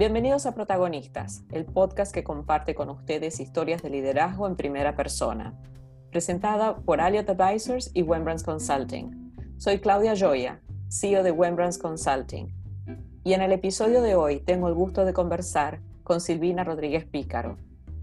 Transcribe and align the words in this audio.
Bienvenidos 0.00 0.46
a 0.46 0.54
Protagonistas, 0.54 1.44
el 1.52 1.66
podcast 1.66 2.10
que 2.10 2.24
comparte 2.24 2.74
con 2.74 2.88
ustedes 2.88 3.38
historias 3.38 3.82
de 3.82 3.90
liderazgo 3.90 4.46
en 4.46 4.56
primera 4.56 4.96
persona. 4.96 5.60
Presentada 6.10 6.78
por 6.78 7.02
Alliot 7.02 7.28
Advisors 7.28 7.90
y 7.92 8.00
Wembrands 8.00 8.42
Consulting. 8.42 9.34
Soy 9.58 9.78
Claudia 9.78 10.14
Joya, 10.18 10.62
CEO 10.88 11.22
de 11.22 11.32
Wembrands 11.32 11.76
Consulting. 11.76 12.50
Y 13.24 13.34
en 13.34 13.42
el 13.42 13.52
episodio 13.52 14.00
de 14.00 14.14
hoy 14.14 14.40
tengo 14.40 14.68
el 14.68 14.74
gusto 14.74 15.04
de 15.04 15.12
conversar 15.12 15.82
con 16.02 16.22
Silvina 16.22 16.64
Rodríguez 16.64 17.04
Pícaro. 17.04 17.58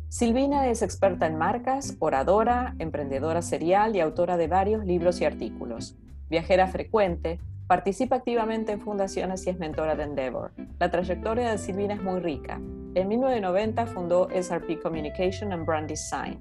Silvina 0.07 0.67
es 0.67 0.83
experta 0.83 1.25
en 1.25 1.35
marcas, 1.35 1.95
oradora, 1.97 2.75
emprendedora 2.77 3.41
serial 3.41 3.95
y 3.95 4.01
autora 4.01 4.37
de 4.37 4.47
varios 4.47 4.85
libros 4.85 5.19
y 5.19 5.25
artículos. 5.25 5.97
Viajera 6.29 6.67
frecuente, 6.67 7.39
Participa 7.67 8.15
activamente 8.15 8.71
en 8.71 8.79
fundaciones 8.79 9.45
y 9.45 9.49
es 9.49 9.59
mentora 9.59 9.93
de 9.95 10.03
Endeavor. 10.03 10.53
La 10.79 10.89
trayectoria 10.89 11.51
de 11.51 11.57
Silvina 11.57 11.95
es 11.95 12.01
muy 12.01 12.21
rica. 12.21 12.61
En 12.95 13.09
1990 13.09 13.87
fundó 13.87 14.29
SRP 14.29 14.81
Communication 14.81 15.51
and 15.51 15.65
Brand 15.65 15.89
Design, 15.89 16.39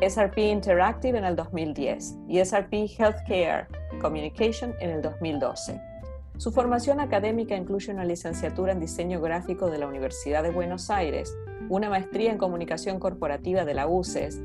SRP 0.00 0.38
Interactive 0.38 1.18
en 1.18 1.24
el 1.24 1.34
2010 1.34 2.18
y 2.28 2.38
SRP 2.38 2.88
Healthcare 2.96 3.66
Communication 4.00 4.74
en 4.78 4.90
el 4.90 5.02
2012. 5.02 5.80
Su 6.36 6.52
formación 6.52 7.00
académica 7.00 7.56
incluye 7.56 7.92
una 7.92 8.04
licenciatura 8.04 8.72
en 8.72 8.80
diseño 8.80 9.20
gráfico 9.20 9.70
de 9.70 9.78
la 9.78 9.88
Universidad 9.88 10.44
de 10.44 10.50
Buenos 10.50 10.88
Aires, 10.88 11.36
una 11.68 11.90
maestría 11.90 12.30
en 12.30 12.38
comunicación 12.38 13.00
corporativa 13.00 13.64
de 13.64 13.74
la 13.74 13.88
UCES 13.88 14.40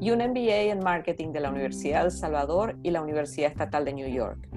y 0.00 0.10
un 0.10 0.18
MBA 0.18 0.72
en 0.72 0.80
marketing 0.80 1.28
de 1.28 1.40
la 1.40 1.50
Universidad 1.50 2.00
de 2.00 2.06
El 2.06 2.10
Salvador 2.10 2.76
y 2.82 2.90
la 2.90 3.00
Universidad 3.00 3.52
Estatal 3.52 3.84
de 3.84 3.92
New 3.92 4.08
York. 4.08 4.48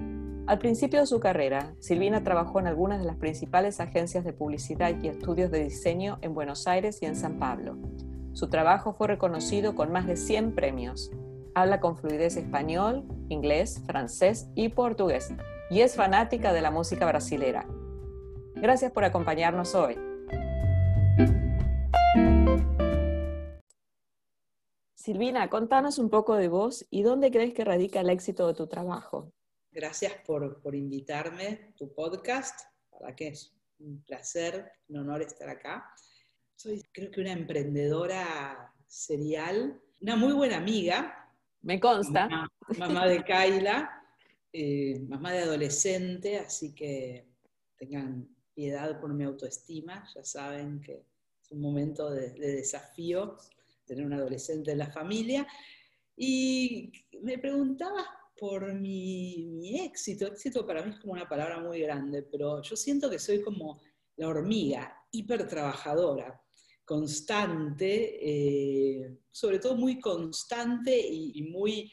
Al 0.46 0.60
principio 0.60 1.00
de 1.00 1.06
su 1.06 1.18
carrera, 1.18 1.74
Silvina 1.80 2.22
trabajó 2.22 2.60
en 2.60 2.68
algunas 2.68 3.00
de 3.00 3.04
las 3.04 3.16
principales 3.16 3.80
agencias 3.80 4.24
de 4.24 4.32
publicidad 4.32 4.94
y 5.02 5.08
estudios 5.08 5.50
de 5.50 5.64
diseño 5.64 6.18
en 6.22 6.34
Buenos 6.34 6.68
Aires 6.68 7.02
y 7.02 7.06
en 7.06 7.16
San 7.16 7.40
Pablo. 7.40 7.76
Su 8.32 8.48
trabajo 8.48 8.92
fue 8.92 9.08
reconocido 9.08 9.74
con 9.74 9.90
más 9.90 10.06
de 10.06 10.16
100 10.16 10.54
premios. 10.54 11.10
Habla 11.56 11.80
con 11.80 11.96
fluidez 11.96 12.36
español, 12.36 13.04
inglés, 13.28 13.82
francés 13.86 14.48
y 14.54 14.68
portugués 14.68 15.34
y 15.68 15.80
es 15.80 15.96
fanática 15.96 16.52
de 16.52 16.60
la 16.60 16.70
música 16.70 17.06
brasilera. 17.06 17.66
Gracias 18.54 18.92
por 18.92 19.02
acompañarnos 19.02 19.74
hoy. 19.74 19.98
Silvina, 24.94 25.50
contanos 25.50 25.98
un 25.98 26.08
poco 26.08 26.36
de 26.36 26.46
vos 26.46 26.86
y 26.88 27.02
dónde 27.02 27.32
crees 27.32 27.52
que 27.52 27.64
radica 27.64 28.00
el 28.00 28.10
éxito 28.10 28.46
de 28.46 28.54
tu 28.54 28.68
trabajo. 28.68 29.32
Gracias 29.76 30.14
por, 30.24 30.74
invitarme 30.74 31.48
a 31.48 31.76
tu 31.76 31.92
podcast, 31.92 32.60
para 32.90 33.14
que 33.14 33.28
es 33.28 33.54
un 33.78 34.02
placer, 34.04 34.72
un 34.88 34.96
honor 34.96 35.20
estar 35.20 35.50
acá. 35.50 35.92
Soy 36.54 36.82
creo 36.90 37.10
que 37.10 37.20
una 37.20 37.32
emprendedora 37.32 38.72
serial, 38.86 39.78
una 40.00 40.16
muy 40.16 40.32
buena 40.32 40.56
amiga. 40.56 41.30
Me 41.60 41.78
consta. 41.78 42.48
Mamá, 42.78 43.06
de 43.06 43.22
Kaila, 43.22 44.02
eh, 44.50 44.98
mamá 45.10 45.32
de 45.32 45.40
adolescente, 45.40 46.38
así 46.38 46.74
que 46.74 47.26
tengan 47.76 48.34
piedad 48.54 48.98
por 48.98 49.12
mi 49.12 49.24
autoestima, 49.24 50.08
ya 50.14 50.24
saben 50.24 50.80
que 50.80 51.04
es 51.42 51.52
un 51.52 51.60
momento 51.60 52.10
de, 52.10 52.30
de 52.30 52.52
desafío 52.54 53.36
tener 53.84 54.06
un 54.06 54.14
adolescente 54.14 54.72
en 54.72 54.78
la 54.78 54.90
familia. 54.90 55.46
Y 56.16 56.90
me 57.20 57.36
preguntaba 57.36 58.25
por 58.38 58.74
mi, 58.74 59.80
éxito. 59.84 60.26
Éxito 60.26 60.66
para 60.66 60.82
mí 60.82 60.90
es 60.90 61.00
como 61.00 61.14
una 61.14 61.28
palabra 61.28 61.58
muy 61.60 61.80
grande, 61.80 62.22
pero 62.22 62.62
yo 62.62 62.76
siento 62.76 63.10
que 63.10 63.18
soy 63.18 63.42
como 63.42 63.80
la 64.16 64.28
hormiga, 64.28 64.94
hiper 65.10 65.46
trabajadora, 65.46 66.40
constante, 66.84 68.18
eh, 68.20 69.18
sobre 69.30 69.58
todo 69.58 69.76
muy 69.76 69.98
constante 69.98 70.96
y, 70.98 71.42
muy 71.42 71.92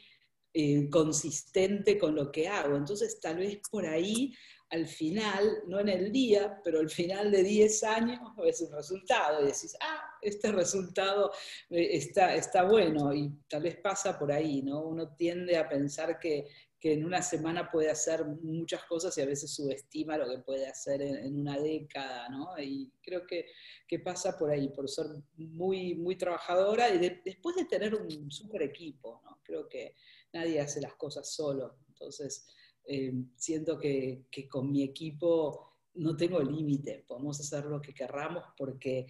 eh, 0.52 0.88
consistente 0.88 1.98
con 1.98 2.14
lo 2.14 2.30
que 2.30 2.48
hago. 2.48 2.76
Entonces 2.76 3.18
tal 3.20 3.38
vez 3.38 3.60
por 3.70 3.86
ahí 3.86 4.32
al 4.70 4.86
final, 4.88 5.62
no 5.68 5.78
en 5.78 5.88
el 5.88 6.10
día, 6.10 6.60
pero 6.64 6.80
al 6.80 6.90
final 6.90 7.30
de 7.30 7.42
10 7.42 7.84
años 7.84 8.20
ves 8.36 8.60
un 8.60 8.72
resultado 8.72 9.42
y 9.42 9.46
decís, 9.46 9.76
ah, 9.80 10.02
este 10.24 10.52
resultado 10.52 11.30
eh, 11.70 11.90
está, 11.92 12.34
está 12.34 12.64
bueno 12.64 13.14
y 13.14 13.30
tal 13.48 13.62
vez 13.62 13.76
pasa 13.76 14.18
por 14.18 14.32
ahí, 14.32 14.62
¿no? 14.62 14.82
Uno 14.82 15.14
tiende 15.14 15.56
a 15.56 15.68
pensar 15.68 16.18
que, 16.18 16.48
que 16.80 16.92
en 16.92 17.04
una 17.04 17.22
semana 17.22 17.70
puede 17.70 17.90
hacer 17.90 18.24
muchas 18.24 18.84
cosas 18.84 19.16
y 19.16 19.22
a 19.22 19.26
veces 19.26 19.54
subestima 19.54 20.18
lo 20.18 20.28
que 20.28 20.42
puede 20.42 20.66
hacer 20.66 21.00
en, 21.02 21.38
una 21.38 21.58
década, 21.58 22.28
¿no? 22.28 22.58
Y 22.58 22.92
creo 23.02 23.26
que, 23.26 23.46
que, 23.86 24.00
pasa 24.00 24.36
por 24.36 24.50
ahí, 24.50 24.68
por 24.68 24.88
ser 24.88 25.06
muy, 25.36 25.94
muy 25.94 26.16
trabajadora 26.16 26.88
y 26.88 26.98
después 27.24 27.56
de 27.56 27.64
tener 27.64 27.94
un 27.94 28.30
super 28.30 28.62
equipo, 28.62 29.20
¿no? 29.24 29.38
Creo 29.42 29.68
que 29.68 29.94
nadie 30.32 30.60
hace 30.60 30.80
las 30.80 30.94
cosas 30.94 31.30
solo, 31.32 31.76
entonces 31.88 32.46
eh, 32.86 33.14
siento 33.36 33.78
que, 33.78 34.26
con 34.50 34.70
mi 34.70 34.82
equipo 34.82 35.72
no 35.94 36.16
tengo 36.16 36.40
límite, 36.42 37.04
podemos 37.06 37.40
hacer 37.40 37.64
lo 37.64 37.80
que 37.80 37.94
querramos 37.94 38.44
porque 38.56 39.06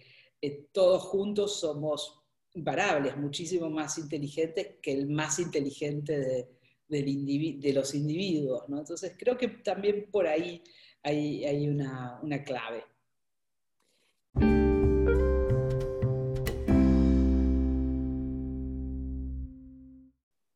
todos 0.71 1.03
juntos 1.03 1.59
somos 1.59 2.25
imparables, 2.55 3.17
muchísimo 3.17 3.69
más 3.69 3.97
inteligentes 3.97 4.77
que 4.81 4.93
el 4.93 5.07
más 5.07 5.39
inteligente 5.39 6.47
de, 6.87 7.73
los 7.73 7.93
individuos. 7.95 8.63
Entonces 8.69 9.15
creo 9.17 9.37
que 9.37 9.47
también 9.47 10.09
por 10.11 10.27
ahí 10.27 10.63
hay, 11.03 11.67
una, 11.67 12.19
una 12.21 12.43
clave. 12.43 12.83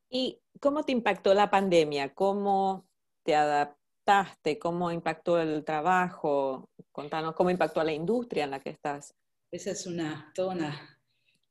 ¿Y 0.09 0.41
cómo 0.59 0.83
te 0.83 0.91
impactó 0.91 1.33
la 1.33 1.49
pandemia? 1.51 2.13
¿Cómo 2.13 2.87
te 3.23 3.35
adaptaste? 3.35 4.57
¿Cómo 4.57 4.91
impactó 4.91 5.39
el 5.39 5.63
trabajo? 5.63 6.69
Contanos 6.91 7.35
cómo 7.35 7.49
impactó 7.49 7.81
a 7.81 7.83
la 7.83 7.93
industria 7.93 8.45
en 8.45 8.51
la 8.51 8.59
que 8.59 8.71
estás. 8.71 9.13
Esa 9.51 9.71
es 9.71 9.87
una, 9.87 10.31
toda 10.35 10.53
una 10.53 10.99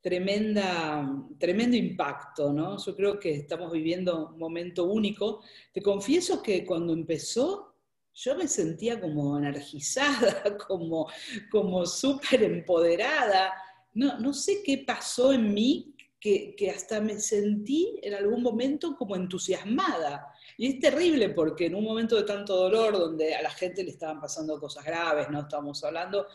tremenda, 0.00 1.04
tremendo 1.38 1.76
impacto, 1.76 2.53
¿no? 2.53 2.78
Yo 2.78 2.94
creo 2.94 3.19
que 3.19 3.34
estamos 3.34 3.72
viviendo 3.72 4.28
un 4.28 4.38
momento 4.38 4.84
único. 4.84 5.42
Te 5.72 5.82
confieso 5.82 6.41
que 6.41 6.64
cuando 6.64 6.92
empezó, 6.92 7.75
yo 8.14 8.37
me 8.37 8.47
sentía 8.47 9.00
como 9.00 9.37
energizada, 9.37 10.56
como, 10.69 11.08
como 11.50 11.87
súper 11.87 12.44
empoderada. 12.44 13.53
No, 13.94 14.19
no 14.20 14.32
sé 14.32 14.62
qué 14.64 14.84
pasó 14.87 15.32
en 15.32 15.53
mí 15.53 15.94
que, 16.20 16.54
que, 16.56 16.70
hasta 16.70 17.00
me 17.00 17.19
sentí 17.19 17.98
en 18.03 18.14
algún 18.14 18.42
momento 18.42 18.97
como 18.97 19.16
entusiasmada. 19.16 20.32
Y 20.60 20.66
es 20.66 20.80
terrible 20.80 21.28
porque 21.30 21.66
en 21.66 21.76
un 21.76 21.84
momento 21.84 22.16
de 22.16 22.24
tanto 22.24 22.56
dolor, 22.56 22.98
donde 22.98 23.32
a 23.32 23.42
la 23.42 23.50
gente 23.50 23.84
le 23.84 23.91
estaban 23.91 24.20
pasando 24.20 24.58
cosas 24.58 24.84
graves, 24.84 25.30
no 25.30 25.42
estamos 25.42 25.84
hablando, 25.84 26.26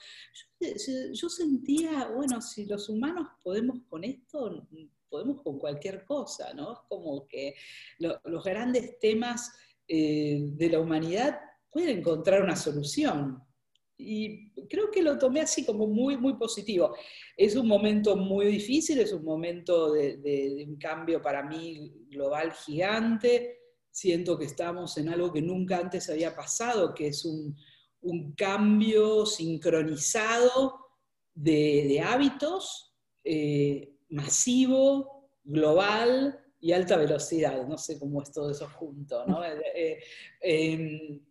yo, 0.62 1.30
sentía, 1.30 2.08
bueno, 2.08 2.42
si 2.42 2.66
los 2.66 2.88
humanos 2.88 3.28
podemos 3.44 3.80
con 3.90 4.06
esto, 4.06 4.66
podemos 5.10 5.42
con 5.42 5.60
cualquier 5.60 6.06
cosa, 6.06 6.54
¿no? 6.54 6.72
Es 6.72 6.80
como 6.88 7.28
que 7.28 7.54
los 8.00 8.44
grandes 8.46 8.98
temas 8.98 9.52
eh, 9.90 10.40
de 10.42 10.70
la 10.70 10.80
humanidad 10.80 11.38
pueden 11.70 11.98
encontrar 12.00 12.44
una 12.44 12.56
solución. 12.56 13.44
Y 13.98 14.52
creo 14.70 14.90
que 14.90 15.04
lo 15.04 15.18
tomé 15.18 15.42
así 15.42 15.66
como 15.66 15.86
muy, 15.86 16.16
muy 16.16 16.36
positivo. 16.36 16.96
Es 17.36 17.58
un 17.58 17.68
momento 17.68 18.16
muy 18.16 18.46
difícil, 18.46 19.00
es 19.00 19.12
un 19.12 19.26
momento 19.26 19.92
de, 19.92 20.16
de 20.16 20.66
un 20.66 20.78
cambio 20.78 21.22
para 21.22 21.44
mí 21.44 21.92
global 22.10 22.54
gigante 22.54 23.63
siento 23.94 24.40
que 24.40 24.46
estamos 24.46 24.98
en 24.98 25.08
algo 25.08 25.32
que 25.32 25.42
nunca 25.42 25.78
antes 25.78 26.10
había 26.10 26.36
pasado, 26.36 26.94
que 26.94 27.08
es 27.08 27.24
un, 27.24 27.56
cambio 28.36 29.26
sincronizado 29.26 30.78
de, 31.34 32.04
hábitos, 32.06 32.94
eh, 33.24 33.96
masivo, 34.10 35.30
global 35.42 36.38
y 36.60 36.74
alta 36.74 36.98
velocidad. 36.98 37.66
No 37.66 37.78
sé 37.78 37.98
cómo 37.98 38.22
es 38.22 38.32
todo 38.32 38.52
eso 38.52 38.68
junto, 38.68 39.26
¿no? 39.26 39.42
Eh, 39.46 39.62
eh, 39.74 40.00
em, 40.42 41.22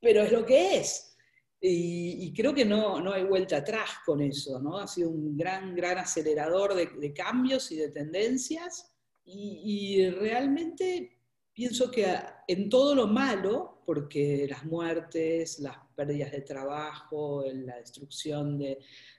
pero 0.00 0.22
es 0.22 0.32
lo 0.32 0.46
que 0.46 0.78
es. 0.78 1.14
Y, 1.60 2.32
creo 2.32 2.54
que 2.54 2.64
no, 2.64 3.00
no, 3.00 3.12
hay 3.12 3.24
vuelta 3.24 3.58
atrás 3.58 3.90
con 4.06 4.22
eso, 4.22 4.58
¿no? 4.58 4.78
Ha 4.78 4.86
sido 4.86 5.10
un 5.10 5.36
gran, 5.36 5.76
gran 5.76 5.98
acelerador 5.98 6.74
de, 6.74 7.12
cambios 7.12 7.70
y 7.72 7.76
de 7.76 7.90
tendencias. 7.90 8.90
Y, 9.24 9.60
y 9.64 10.10
realmente 10.10 11.21
pienso 11.52 11.90
que 11.90 12.06
en 12.48 12.68
todo 12.68 12.94
lo 12.94 13.06
malo, 13.06 13.82
porque 13.84 14.46
las 14.48 14.64
muertes, 14.64 15.58
las 15.58 15.76
pérdidas 15.94 16.32
de 16.32 16.42
trabajo, 16.42 17.44
la 17.46 17.76
destrucción 17.76 18.58
de, 18.58 18.78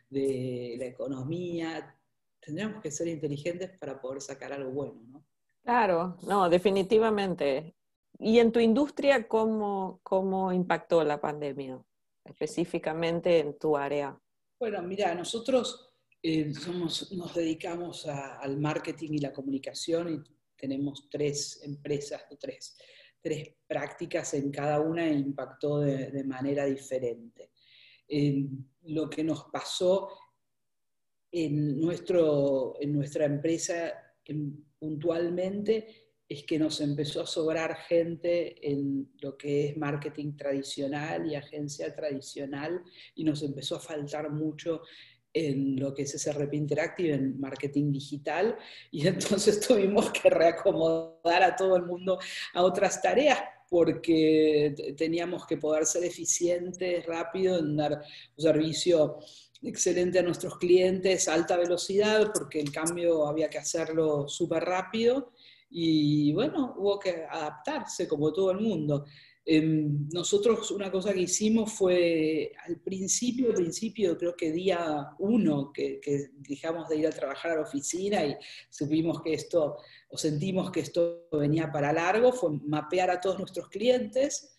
la 0.09 0.85
economía, 0.85 1.97
tendríamos 2.39 2.81
que 2.81 2.91
ser 2.91 3.07
inteligentes 3.07 3.71
para 3.79 3.99
poder 3.99 4.21
sacar 4.21 4.53
algo 4.53 4.71
bueno, 4.71 5.01
¿no? 5.07 5.25
Claro, 5.63 6.17
no, 6.27 6.49
definitivamente. 6.49 7.73
¿Y 8.19 8.37
en 8.39 8.51
tu 8.51 8.59
industria 8.59 9.27
cómo, 9.27 9.99
cómo 10.03 10.51
impactó 10.53 11.03
la 11.03 11.19
pandemia, 11.19 11.81
específicamente 12.25 13.39
en 13.39 13.57
tu 13.57 13.75
área? 13.75 14.19
Bueno, 14.59 14.81
mira, 14.83 15.15
nosotros 15.15 15.93
eh, 16.21 16.53
somos, 16.53 17.11
nos 17.13 17.33
dedicamos 17.33 18.05
al 18.07 18.57
marketing 18.57 19.13
y 19.13 19.17
la 19.17 19.33
comunicación 19.33 20.13
y 20.13 20.42
tenemos 20.63 21.09
tres 21.09 21.59
empresas, 21.63 22.25
tres, 22.39 22.77
tres 23.19 23.53
prácticas 23.67 24.33
en 24.33 24.49
cada 24.49 24.79
una 24.79 25.05
e 25.05 25.13
impactó 25.13 25.81
de, 25.81 26.23
manera 26.23 26.63
diferente. 26.63 27.51
lo 28.83 29.09
que 29.09 29.25
nos 29.25 29.43
pasó 29.51 30.07
en, 31.29 31.81
nuestro, 31.81 32.75
en 32.79 32.93
nuestra 32.93 33.25
empresa 33.25 33.91
puntualmente 34.79 36.13
es 36.29 36.45
que 36.45 36.57
nos 36.57 36.79
empezó 36.79 37.23
a 37.23 37.27
sobrar 37.27 37.75
gente 37.75 38.55
en 38.65 39.11
lo 39.19 39.37
que 39.37 39.65
es 39.65 39.77
marketing 39.77 40.37
tradicional 40.37 41.29
y 41.29 41.35
agencia 41.35 41.93
tradicional 41.93 42.81
y 43.15 43.25
nos 43.25 43.43
empezó 43.43 43.75
a 43.75 43.81
faltar 43.81 44.31
mucho 44.31 44.81
en 45.33 45.79
lo 45.79 45.93
que 45.93 46.03
es 46.03 46.11
SRP 46.11 46.53
Interactive, 46.53 47.13
en 47.13 47.39
marketing 47.39 47.91
digital, 47.91 48.55
y 48.91 49.07
entonces 49.07 49.59
tuvimos 49.59 50.11
que 50.11 50.29
reacomodar 50.29 51.43
a 51.43 51.55
todo 51.55 51.75
el 51.75 51.83
mundo 51.83 52.19
a 52.53 52.61
otras 52.63 53.01
tareas 53.01 53.39
porque 53.69 54.75
teníamos 54.95 55.47
que 55.47 55.57
poder 55.57 55.87
ser 55.87 56.03
eficientes, 56.03 57.03
rápido, 57.07 57.57
en 57.57 57.75
dar 57.75 57.93
un 58.37 58.43
servicio 58.43 59.17
excelente 59.63 60.19
a 60.19 60.23
nuestros 60.23 60.57
clientes, 60.59 61.27
alta 61.27 61.57
velocidad, 61.57 62.31
porque 62.33 62.59
el 62.59 62.71
cambio 62.71 63.25
había 63.25 63.49
que 63.49 63.57
hacerlo 63.57 64.27
súper 64.27 64.63
rápido 64.63 65.31
y 65.71 66.31
bueno, 66.33 66.75
hubo 66.77 66.99
que 66.99 67.25
adaptarse 67.27 68.07
como 68.07 68.31
todo 68.31 68.51
el 68.51 68.59
mundo. 68.59 69.05
Em, 69.45 70.07
nosotros 70.13 70.71
una 70.71 70.89
cosa 70.89 71.13
que 71.13 71.19
hicimos 71.21 71.73
fue 71.73 72.53
al 72.65 72.79
principio, 72.79 73.53
principio 73.53 74.17
creo 74.17 74.37
que 74.37 74.53
día 74.53 75.09
uno 75.19 75.71
que, 75.73 75.99
dejamos 76.37 76.87
de 76.87 76.97
ir 76.97 77.07
a 77.07 77.11
trabajar 77.11 77.51
a 77.51 77.55
la 77.55 77.61
oficina 77.63 78.25
y 78.25 78.37
supimos 78.69 79.21
que 79.21 79.33
esto, 79.33 79.77
o 80.09 80.17
sentimos 80.17 80.71
que 80.71 80.79
esto 80.79 81.27
venía 81.33 81.69
para 81.69 81.91
largo, 81.91 82.31
fue 82.31 82.51
mapear 82.65 83.09
a 83.09 83.19
todos 83.19 83.37
nuestros 83.37 83.67
clientes, 83.67 84.55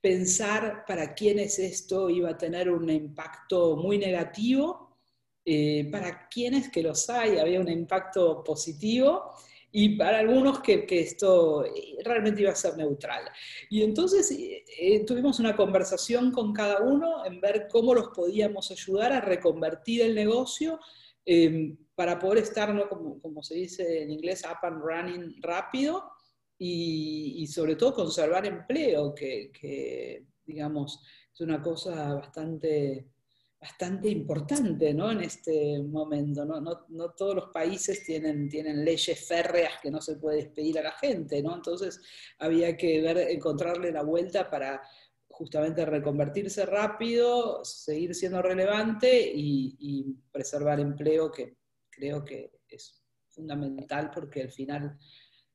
pensar 0.00 0.84
para 0.84 1.14
quiénes 1.14 1.60
esto 1.60 2.10
iba 2.10 2.30
a 2.30 2.38
tener 2.38 2.70
un 2.70 2.90
impacto 2.90 3.76
muy 3.76 3.98
negativo, 3.98 4.98
eh, 5.44 5.88
para 5.92 6.28
quienes 6.28 6.70
que 6.70 6.82
los 6.82 7.08
hay 7.08 7.38
había 7.38 7.60
un 7.60 7.68
impacto 7.68 8.42
positivo 8.42 9.32
y 9.74 9.96
para 9.96 10.18
algunos 10.18 10.60
que, 10.60 10.84
que, 10.84 11.00
esto 11.00 11.64
realmente 12.04 12.42
iba 12.42 12.52
a 12.52 12.54
ser 12.54 12.76
neutral. 12.76 13.24
Y 13.70 13.82
entonces 13.82 14.30
eh, 14.30 15.04
tuvimos 15.06 15.40
una 15.40 15.56
conversación 15.56 16.30
con 16.30 16.52
cada 16.52 16.82
uno 16.82 17.24
en 17.24 17.40
ver 17.40 17.68
cómo 17.70 17.94
los 17.94 18.08
podíamos 18.08 18.70
ayudar 18.70 19.12
a 19.14 19.20
reconvertir 19.22 20.02
el 20.02 20.14
negocio 20.14 20.78
em, 21.24 21.76
para 21.94 22.18
poder 22.18 22.42
estar, 22.42 22.74
¿no? 22.74 22.86
como, 22.88 23.18
como, 23.20 23.42
se 23.42 23.54
dice 23.54 24.02
en 24.02 24.10
inglés, 24.10 24.44
up 24.44 24.58
and 24.62 24.82
running 24.82 25.40
rápido 25.40 26.04
y, 26.58 27.36
y 27.38 27.46
sobre 27.46 27.76
todo 27.76 27.94
conservar 27.94 28.44
empleo, 28.44 29.14
que, 29.14 29.50
que 29.52 30.26
digamos 30.44 31.00
es 31.32 31.40
una 31.40 31.62
cosa 31.62 32.14
bastante 32.14 33.06
bastante 33.62 34.08
importante 34.08 34.92
¿no? 34.92 35.12
en 35.12 35.20
este 35.20 35.80
momento. 35.80 36.44
¿no? 36.44 36.60
No, 36.60 36.84
no, 36.88 37.10
todos 37.10 37.36
los 37.36 37.50
países 37.50 38.04
tienen, 38.04 38.48
tienen 38.48 38.84
leyes 38.84 39.24
férreas 39.24 39.74
que 39.80 39.88
no 39.88 40.00
se 40.00 40.16
puede 40.16 40.38
despedir 40.38 40.80
a 40.80 40.82
la 40.82 40.92
gente, 40.92 41.40
¿no? 41.40 41.54
entonces 41.54 42.00
había 42.40 42.76
que 42.76 43.00
ver, 43.00 43.18
encontrarle 43.18 43.92
la 43.92 44.02
vuelta 44.02 44.50
para 44.50 44.82
justamente 45.28 45.86
reconvertirse 45.86 46.66
rápido, 46.66 47.64
seguir 47.64 48.16
siendo 48.16 48.42
relevante 48.42 49.32
y, 49.32 49.76
y 49.78 50.12
preservar 50.32 50.80
empleo, 50.80 51.30
que 51.30 51.56
creo 51.88 52.24
que 52.24 52.50
es 52.68 53.00
fundamental 53.28 54.10
porque 54.12 54.42
al 54.42 54.50
final 54.50 54.98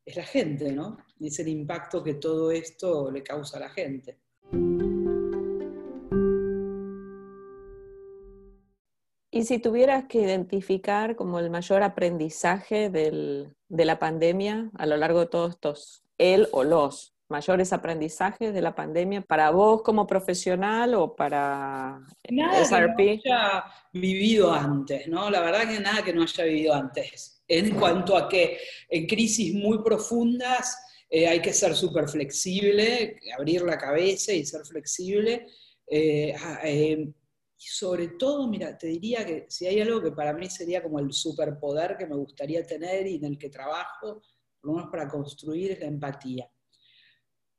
es 0.06 0.16
la 0.16 0.24
gente, 0.24 0.72
¿no? 0.72 0.98
Es 1.20 1.40
el 1.40 1.50
impacto 1.50 2.02
que 2.02 2.14
todo 2.14 2.52
esto 2.52 3.12
le 3.12 3.22
causa 3.22 3.58
a 3.58 3.62
la 3.62 3.70
gente. 3.70 4.18
Y 9.38 9.44
si 9.44 9.60
tuvieras 9.60 10.06
que 10.06 10.20
identificar 10.20 11.16
como 11.16 11.38
el 11.38 11.52
mayor 11.52 11.84
aprendizaje 11.84 12.90
de 12.90 13.86
la 13.86 14.00
pandemia 14.00 14.72
a 14.74 14.88
lo 14.88 14.98
largo 14.98 15.20
de 15.20 15.28
todos 15.28 15.52
estos, 15.52 16.04
él 16.18 16.48
o 16.54 16.64
los 16.64 17.14
mayores 17.30 17.72
aprendizajes 17.72 18.52
de 18.52 18.62
la 18.62 18.74
pandemia 18.74 19.22
para 19.22 19.52
vos 19.52 19.84
como 19.84 20.08
profesional 20.08 20.96
o 20.96 21.16
para 21.16 22.00
nada 22.32 22.66
SRP? 22.66 22.98
Que 22.98 23.30
no 23.30 23.36
haya 23.36 23.64
vivido 23.94 24.52
antes, 24.52 25.08
¿no? 25.08 25.30
La 25.30 25.42
verdad 25.42 25.70
que 25.70 25.80
nada 25.82 26.04
que 26.04 26.14
no 26.14 26.24
haya 26.24 26.44
vivido 26.44 26.74
antes. 26.74 27.44
En 27.48 27.76
cuanto 27.76 28.18
a 28.18 28.28
que 28.28 28.58
en 28.90 29.06
crisis 29.06 29.54
muy 29.54 29.84
profundas 29.84 30.84
eh, 31.12 31.28
hay 31.28 31.44
que 31.44 31.54
ser 31.54 31.76
súper 31.76 32.10
flexible, 32.10 33.20
abrir 33.38 33.62
la 33.62 33.78
cabeza 33.78 34.34
y 34.34 34.44
ser 34.48 34.66
flexible. 34.66 35.46
Eh, 35.86 36.34
ah, 36.42 36.60
eh, 36.64 37.08
sobre 37.58 38.10
todo, 38.10 38.48
mira, 38.48 38.78
te 38.78 38.88
diría 38.88 39.26
que 39.26 39.48
si 39.50 39.66
hay 39.66 39.82
algo 39.82 40.02
que 40.02 40.12
para 40.12 40.34
mí 40.34 40.50
sería 40.50 40.84
como 40.84 41.00
el 41.00 41.12
superpoder 41.12 41.98
que 41.98 42.06
me 42.06 42.16
gustaría 42.16 42.64
tener 42.64 43.08
y 43.08 43.16
en 43.16 43.26
el 43.26 43.38
que 43.38 43.50
trabajo, 43.50 44.22
por 44.62 44.70
lo 44.70 44.74
menos 44.74 44.92
para 44.92 45.08
construir, 45.08 45.72
es 45.72 45.80
la 45.80 45.88
empatía. 45.88 46.50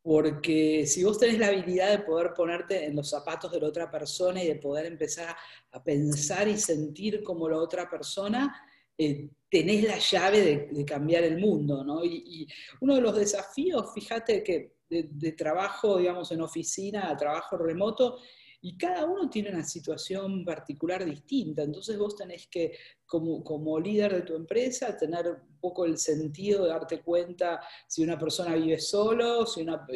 Porque 0.01 0.87
si 0.87 1.03
vos 1.03 1.19
tenés 1.19 1.39
la 1.39 1.49
habilidad 1.49 1.91
de 1.91 2.05
poder 2.05 2.33
ponerte 2.33 2.87
en 2.87 2.95
los 2.95 3.11
zapatos 3.11 3.51
de 3.51 3.61
la 3.61 3.69
otra 3.69 3.91
persona 3.91 4.43
y 4.43 4.47
de 4.47 4.55
poder 4.55 4.87
empezar 4.87 5.37
a 5.73 5.83
pensar 5.83 6.47
y 6.47 6.57
sentir 6.57 7.23
como 7.25 7.49
la 7.49 7.59
otra 7.59 7.91
persona, 7.91 8.55
eh, 8.97 9.29
tenés 9.51 9.83
la 9.85 9.99
llave 9.99 10.71
de, 10.71 10.85
cambiar 10.85 11.25
el 11.25 11.39
mundo, 11.39 11.83
¿no? 11.85 12.05
Y, 12.05 12.47
uno 12.81 12.95
de 12.95 13.01
los 13.01 13.17
desafíos, 13.17 13.93
fíjate 13.93 14.43
que 14.45 14.77
de, 14.89 15.09
de, 15.11 15.33
trabajo, 15.33 15.99
digamos, 15.99 16.31
en 16.31 16.41
oficina 16.41 17.11
a 17.11 17.17
trabajo 17.17 17.57
remoto, 17.57 18.19
y 18.61 18.77
cada 18.77 19.05
uno 19.05 19.31
tiene 19.31 19.51
una 19.51 19.63
situación 19.63 20.45
particular 20.45 21.05
distinta, 21.05 21.63
entonces 21.63 21.97
vos 21.97 22.17
tenés 22.17 22.49
que, 22.49 22.77
como, 23.07 23.45
como 23.45 23.79
líder 23.79 24.15
de 24.15 24.23
tu 24.23 24.35
empresa, 24.35 24.97
tener 24.97 25.29
un 25.29 25.59
poco 25.61 25.85
el 25.85 25.97
sentido 25.97 26.65
de 26.65 26.71
darte 26.71 27.01
cuenta 27.01 27.61
si 27.87 28.03
una 28.03 28.19
persona 28.19 28.55
vive 28.57 28.79
solo, 28.79 29.47
si 29.47 29.63
una, 29.63 29.87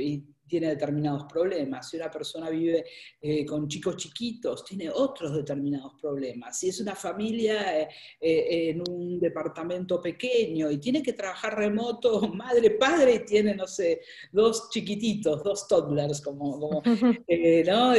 tiene 0.53 0.69
determinados 0.69 1.25
problemas. 1.25 1.89
Si 1.89 1.97
una 1.97 2.11
persona 2.11 2.51
vive 2.51 2.85
eh, 3.23 3.47
con 3.47 3.67
chicos 3.67 3.97
chiquitos, 3.97 4.63
tiene 4.67 4.91
otros 4.91 5.35
determinados 5.35 5.95
problemas. 5.99 6.59
Si 6.59 6.69
es 6.69 6.79
una 6.79 6.95
familia 6.95 7.81
eh, 7.81 7.89
eh, 8.21 8.69
en 8.69 8.83
un 8.87 9.19
departamento 9.19 9.99
pequeño 9.99 10.71
y 10.71 10.77
tiene 10.77 11.03
que 11.03 11.15
trabajar 11.15 11.57
remoto, 11.57 12.29
madre, 12.35 12.73
padre, 12.73 13.15
y 13.15 13.25
tiene, 13.25 13.55
no 13.55 13.67
sé, 13.67 14.03
dos 14.31 14.69
chiquititos, 14.69 15.43
dos 15.43 15.67
toddlers, 15.67 16.21
como, 16.21 16.61
como 16.61 16.83
¿no? 17.67 17.95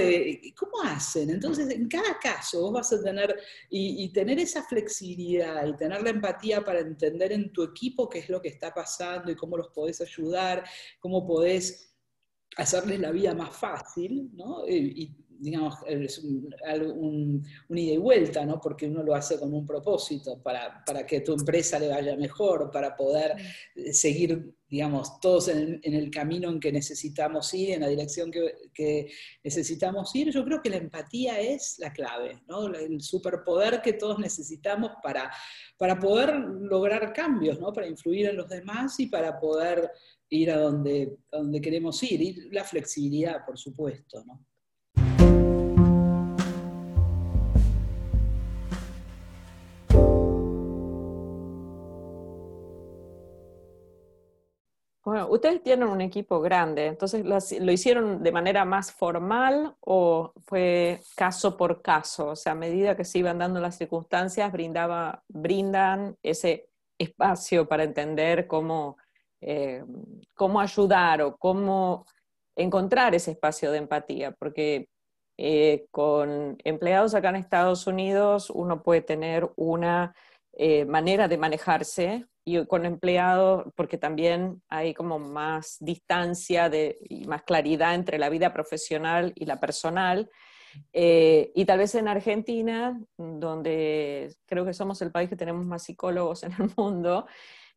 ¿Cómo 0.56 0.84
hacen? 0.84 1.32
Entonces, 1.32 1.72
en 1.72 1.88
cada 1.88 2.20
caso 2.20 2.62
vos 2.62 2.74
vas 2.74 2.94
a 2.94 3.02
tener, 3.02 3.36
y, 3.72 4.04
y 4.04 4.14
tener 4.14 4.38
esa 4.38 4.62
flexibilidad 4.62 5.66
y 5.66 5.76
tener 5.76 6.04
la 6.04 6.12
empatía 6.12 6.64
para 6.64 6.82
entender 6.82 7.32
en 7.32 7.52
tu 7.52 7.64
equipo 7.64 8.08
qué 8.08 8.20
es 8.20 8.30
lo 8.30 8.40
que 8.40 8.50
está 8.50 8.72
pasando 8.72 9.32
y 9.32 9.36
cómo 9.36 9.58
los 9.58 9.70
podés 9.70 10.02
ayudar, 10.02 10.64
cómo 11.00 11.26
podés 11.26 11.93
hacerles 12.58 13.00
la 13.00 13.12
vida 13.12 13.34
más 13.34 13.56
fácil, 13.56 14.30
¿no? 14.34 14.68
Y, 14.68 15.16
digamos, 15.44 15.76
es 15.86 16.20
un, 16.20 17.44
ida 17.70 17.94
y 17.94 17.98
vuelta, 17.98 18.46
¿no? 18.46 18.62
Porque 18.62 18.88
uno 18.88 19.04
lo 19.04 19.14
hace 19.14 19.38
con 19.38 19.54
un 19.54 19.66
propósito, 19.66 20.42
para, 20.42 20.84
para, 20.86 21.06
que 21.06 21.20
tu 21.20 21.34
empresa 21.34 21.78
le 21.80 21.90
vaya 21.90 22.16
mejor, 22.16 22.72
para 22.72 22.96
poder 22.96 23.36
eh, 23.76 23.92
seguir, 23.92 24.56
digamos, 24.70 25.20
todos 25.20 25.50
en, 25.50 25.82
el 25.84 26.10
camino 26.10 26.50
en 26.50 26.62
que 26.62 26.72
necesitamos 26.72 27.54
ir, 27.54 27.72
en 27.72 27.82
la 27.82 27.90
dirección 27.90 28.32
que, 28.32 28.54
que, 28.74 29.12
necesitamos 29.44 30.16
ir. 30.16 30.32
Yo 30.32 30.46
creo 30.46 30.62
que 30.62 30.70
la 30.70 30.78
empatía 30.78 31.42
es 31.42 31.76
la 31.80 31.92
clave, 31.92 32.42
¿no? 32.48 32.68
El 32.68 33.02
superpoder 33.02 33.82
que 33.82 33.94
todos 33.94 34.20
necesitamos 34.20 34.92
para, 35.04 35.30
para 35.78 36.00
poder 36.00 36.36
lograr 36.36 37.12
cambios, 37.12 37.60
¿no? 37.60 37.74
Para 37.74 37.88
influir 37.88 38.28
en 38.28 38.38
los 38.38 38.48
demás 38.48 38.98
y 39.00 39.08
para 39.08 39.38
poder 39.42 39.92
ir 40.34 40.52
a 40.52 40.58
donde, 40.58 41.18
donde 41.32 41.62
queremos 41.62 42.02
ir, 42.04 42.22
y 42.22 42.50
la 42.52 42.64
flexibilidad, 42.64 43.46
por 43.46 43.58
supuesto, 43.58 44.24
¿no? 44.26 44.44
Bueno, 55.06 55.28
ustedes 55.30 55.62
tienen 55.62 55.90
un 55.90 56.00
equipo 56.00 56.40
grande, 56.40 56.88
entonces 56.88 57.26
lo, 57.26 57.72
hicieron 57.74 58.24
de 58.24 58.32
manera 58.32 58.64
más 58.64 58.90
formal 58.94 59.76
o 59.82 60.32
fue 60.46 61.02
caso 61.18 61.58
por 61.58 61.82
caso? 61.82 62.30
O 62.30 62.36
sea, 62.38 62.54
a 62.54 62.56
medida 62.56 62.96
que 62.96 63.04
se 63.04 63.20
iban 63.20 63.38
dando 63.38 63.60
las 63.60 63.78
circunstancias, 63.78 64.50
brindaba, 64.54 65.22
brindan 65.28 66.18
ese 66.24 66.70
espacio 66.98 67.68
para 67.68 67.84
entender 67.84 68.48
cómo 68.48 68.98
eh, 69.46 69.84
cómo 70.34 70.60
ayudar 70.60 71.22
o 71.22 71.36
cómo 71.38 72.06
encontrar 72.56 73.14
ese 73.14 73.32
espacio 73.32 73.72
de 73.72 73.80
empatía, 73.80 74.32
porque 74.32 74.88
Eh, 75.36 75.88
con 75.90 76.58
empleados 76.64 77.16
acá 77.16 77.30
en 77.30 77.38
Estados 77.38 77.88
Unidos 77.88 78.52
uno 78.52 78.84
puede 78.84 79.02
tener 79.02 79.50
una 79.56 80.14
eh, 80.56 80.86
manera 80.86 81.28
de 81.28 81.38
manejarse 81.38 82.26
y 82.46 82.64
con 82.68 82.86
empleados, 82.86 83.66
porque 83.76 83.98
también 83.98 84.62
hay 84.70 84.94
como 84.94 85.18
más 85.18 85.78
distancia 85.80 86.70
de, 86.70 87.00
y 87.10 87.26
más 87.26 87.42
claridad 87.42 87.96
entre 87.96 88.20
la 88.20 88.30
vida 88.30 88.50
profesional 88.54 89.34
y 89.36 89.46
la 89.46 89.58
personal. 89.58 90.30
Eh, 90.94 91.52
y 91.56 91.66
tal 91.66 91.80
vez 91.80 91.96
en 91.96 92.08
Argentina, 92.08 92.96
donde 93.18 94.36
creo 94.46 94.66
que 94.66 94.74
somos 94.74 95.02
el 95.02 95.12
país 95.12 95.30
que 95.30 95.42
tenemos 95.44 95.66
más 95.66 95.82
psicólogos 95.82 96.44
en 96.44 96.52
el 96.60 96.70
mundo, 96.78 97.26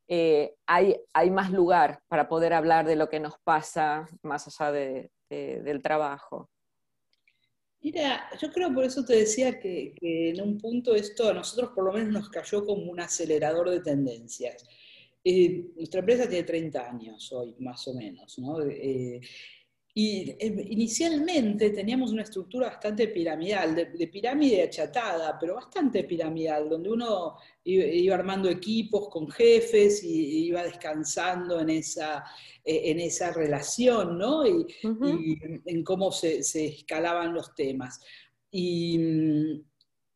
hay, 0.09 0.97
hay, 1.13 1.31
más 1.31 1.51
lugar 1.51 2.01
para 2.09 2.29
poder 2.29 2.53
hablar 2.53 2.87
de 2.87 2.97
lo 2.97 3.09
que 3.09 3.21
nos 3.21 3.39
pasa 3.45 4.07
más 4.23 4.47
allá 4.47 4.73
de, 4.73 5.11
del 5.29 5.83
trabajo. 5.83 6.49
Mira, 7.87 8.29
yo 8.41 8.51
creo 8.51 8.75
por 8.75 8.85
eso 8.85 9.05
te 9.05 9.15
decía 9.15 9.61
que, 9.61 9.95
en 10.01 10.41
un 10.41 10.59
punto 10.59 10.95
esto 10.95 11.29
a 11.29 11.35
nosotros 11.35 11.71
por 11.73 11.85
lo 11.85 11.93
menos 11.93 12.13
nos 12.13 12.29
cayó 12.31 12.65
como 12.65 12.91
un 12.91 12.99
acelerador 12.99 13.71
de 13.71 13.81
tendencias. 13.81 14.67
Eh, 15.23 15.67
nuestra 15.77 16.01
empresa 16.01 16.29
tiene 16.29 16.45
30 16.45 16.91
años 16.91 17.33
hoy, 17.33 17.55
más 17.61 17.87
o 17.87 17.95
menos, 17.95 18.39
¿no? 18.41 18.61
Eh, 18.63 19.21
y 19.99 20.37
eh, 20.38 20.67
inicialmente 20.69 21.71
teníamos 21.71 22.12
una 22.12 22.21
estructura 22.21 22.67
bastante 22.67 23.09
piramidal, 23.09 23.75
de, 23.75 24.09
pirámide 24.09 24.65
achatada, 24.65 25.38
pero 25.41 25.55
bastante 25.55 26.05
piramidal, 26.05 26.69
donde 26.69 26.91
uno 26.91 27.38
iba, 27.65 28.15
armando 28.15 28.50
equipos 28.50 29.09
con 29.09 29.31
jefes 29.31 30.05
y, 30.05 30.49
iba 30.49 30.62
descansando 30.62 31.61
en 31.61 31.71
esa, 31.71 32.23
e, 32.62 32.91
en 32.91 33.00
esa 33.00 33.33
relación, 33.33 34.19
¿no? 34.19 34.47
Y, 34.47 34.67
en 35.65 35.83
cómo 35.83 36.12
se, 36.12 36.41
escalaban 36.41 37.33
los 37.33 37.55
temas. 37.55 37.99
Y 38.50 38.99
mm, 38.99 39.65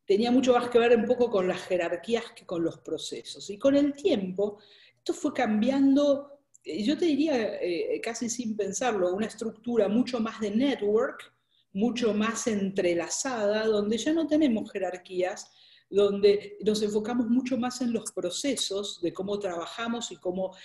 tenía 0.05 0.29
mucho 0.29 0.53
más 0.53 0.69
que 0.69 0.77
ver 0.77 0.95
un 0.95 1.05
poco 1.05 1.31
con 1.31 1.47
las 1.47 1.59
jerarquías 1.59 2.25
que 2.35 2.45
con 2.45 2.63
los 2.63 2.77
procesos. 2.81 3.49
Y 3.49 3.57
con 3.57 3.75
el 3.75 3.93
tiempo, 3.93 4.59
esto 4.95 5.15
fue 5.15 5.33
cambiando 5.33 6.40
yo 6.63 6.97
te 6.97 7.05
diría, 7.05 7.55
eh, 7.61 7.99
casi 8.01 8.29
sin 8.29 8.55
pensarlo, 8.55 9.13
una 9.13 9.27
estructura 9.27 9.87
mucho 9.87 10.19
más 10.19 10.39
de 10.39 10.51
network, 10.51 11.33
mucho 11.73 12.13
más 12.13 12.47
entrelazada, 12.47 13.65
donde 13.65 13.97
ya 13.97 14.13
no 14.13 14.27
tenemos 14.27 14.71
jerarquías, 14.71 15.51
donde 15.89 16.57
nos 16.63 16.81
enfocamos 16.81 17.27
mucho 17.27 17.57
más 17.57 17.81
en 17.81 17.93
los 17.93 18.11
procesos 18.11 19.01
de 19.01 19.13
cómo 19.13 19.39
trabajamos 19.39 20.11
y 20.11 20.17
cómo 20.17 20.55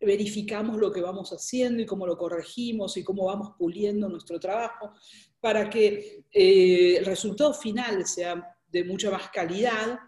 verificamos 0.00 0.78
lo 0.78 0.90
que 0.90 1.00
vamos 1.00 1.30
haciendo 1.30 1.82
y 1.82 1.86
cómo 1.86 2.06
lo 2.06 2.18
corregimos 2.18 2.96
y 2.96 3.04
cómo 3.04 3.26
vamos 3.26 3.52
puliendo 3.56 4.08
nuestro 4.08 4.40
trabajo 4.40 4.92
para 5.40 5.70
que 5.70 6.24
eh, 6.32 6.96
el 6.96 7.04
resultado 7.04 7.54
final 7.54 8.06
sea 8.06 8.56
de 8.66 8.84
mucha 8.84 9.10
más 9.10 9.30
calidad, 9.30 9.98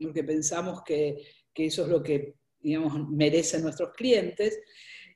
porque 0.00 0.24
pensamos 0.24 0.82
que 0.82 1.24
eso 1.54 1.82
es 1.82 1.88
lo 1.88 2.02
que 2.02 2.41
digamos, 2.62 3.08
merecen 3.08 3.62
nuestros 3.62 3.92
clientes. 3.94 4.58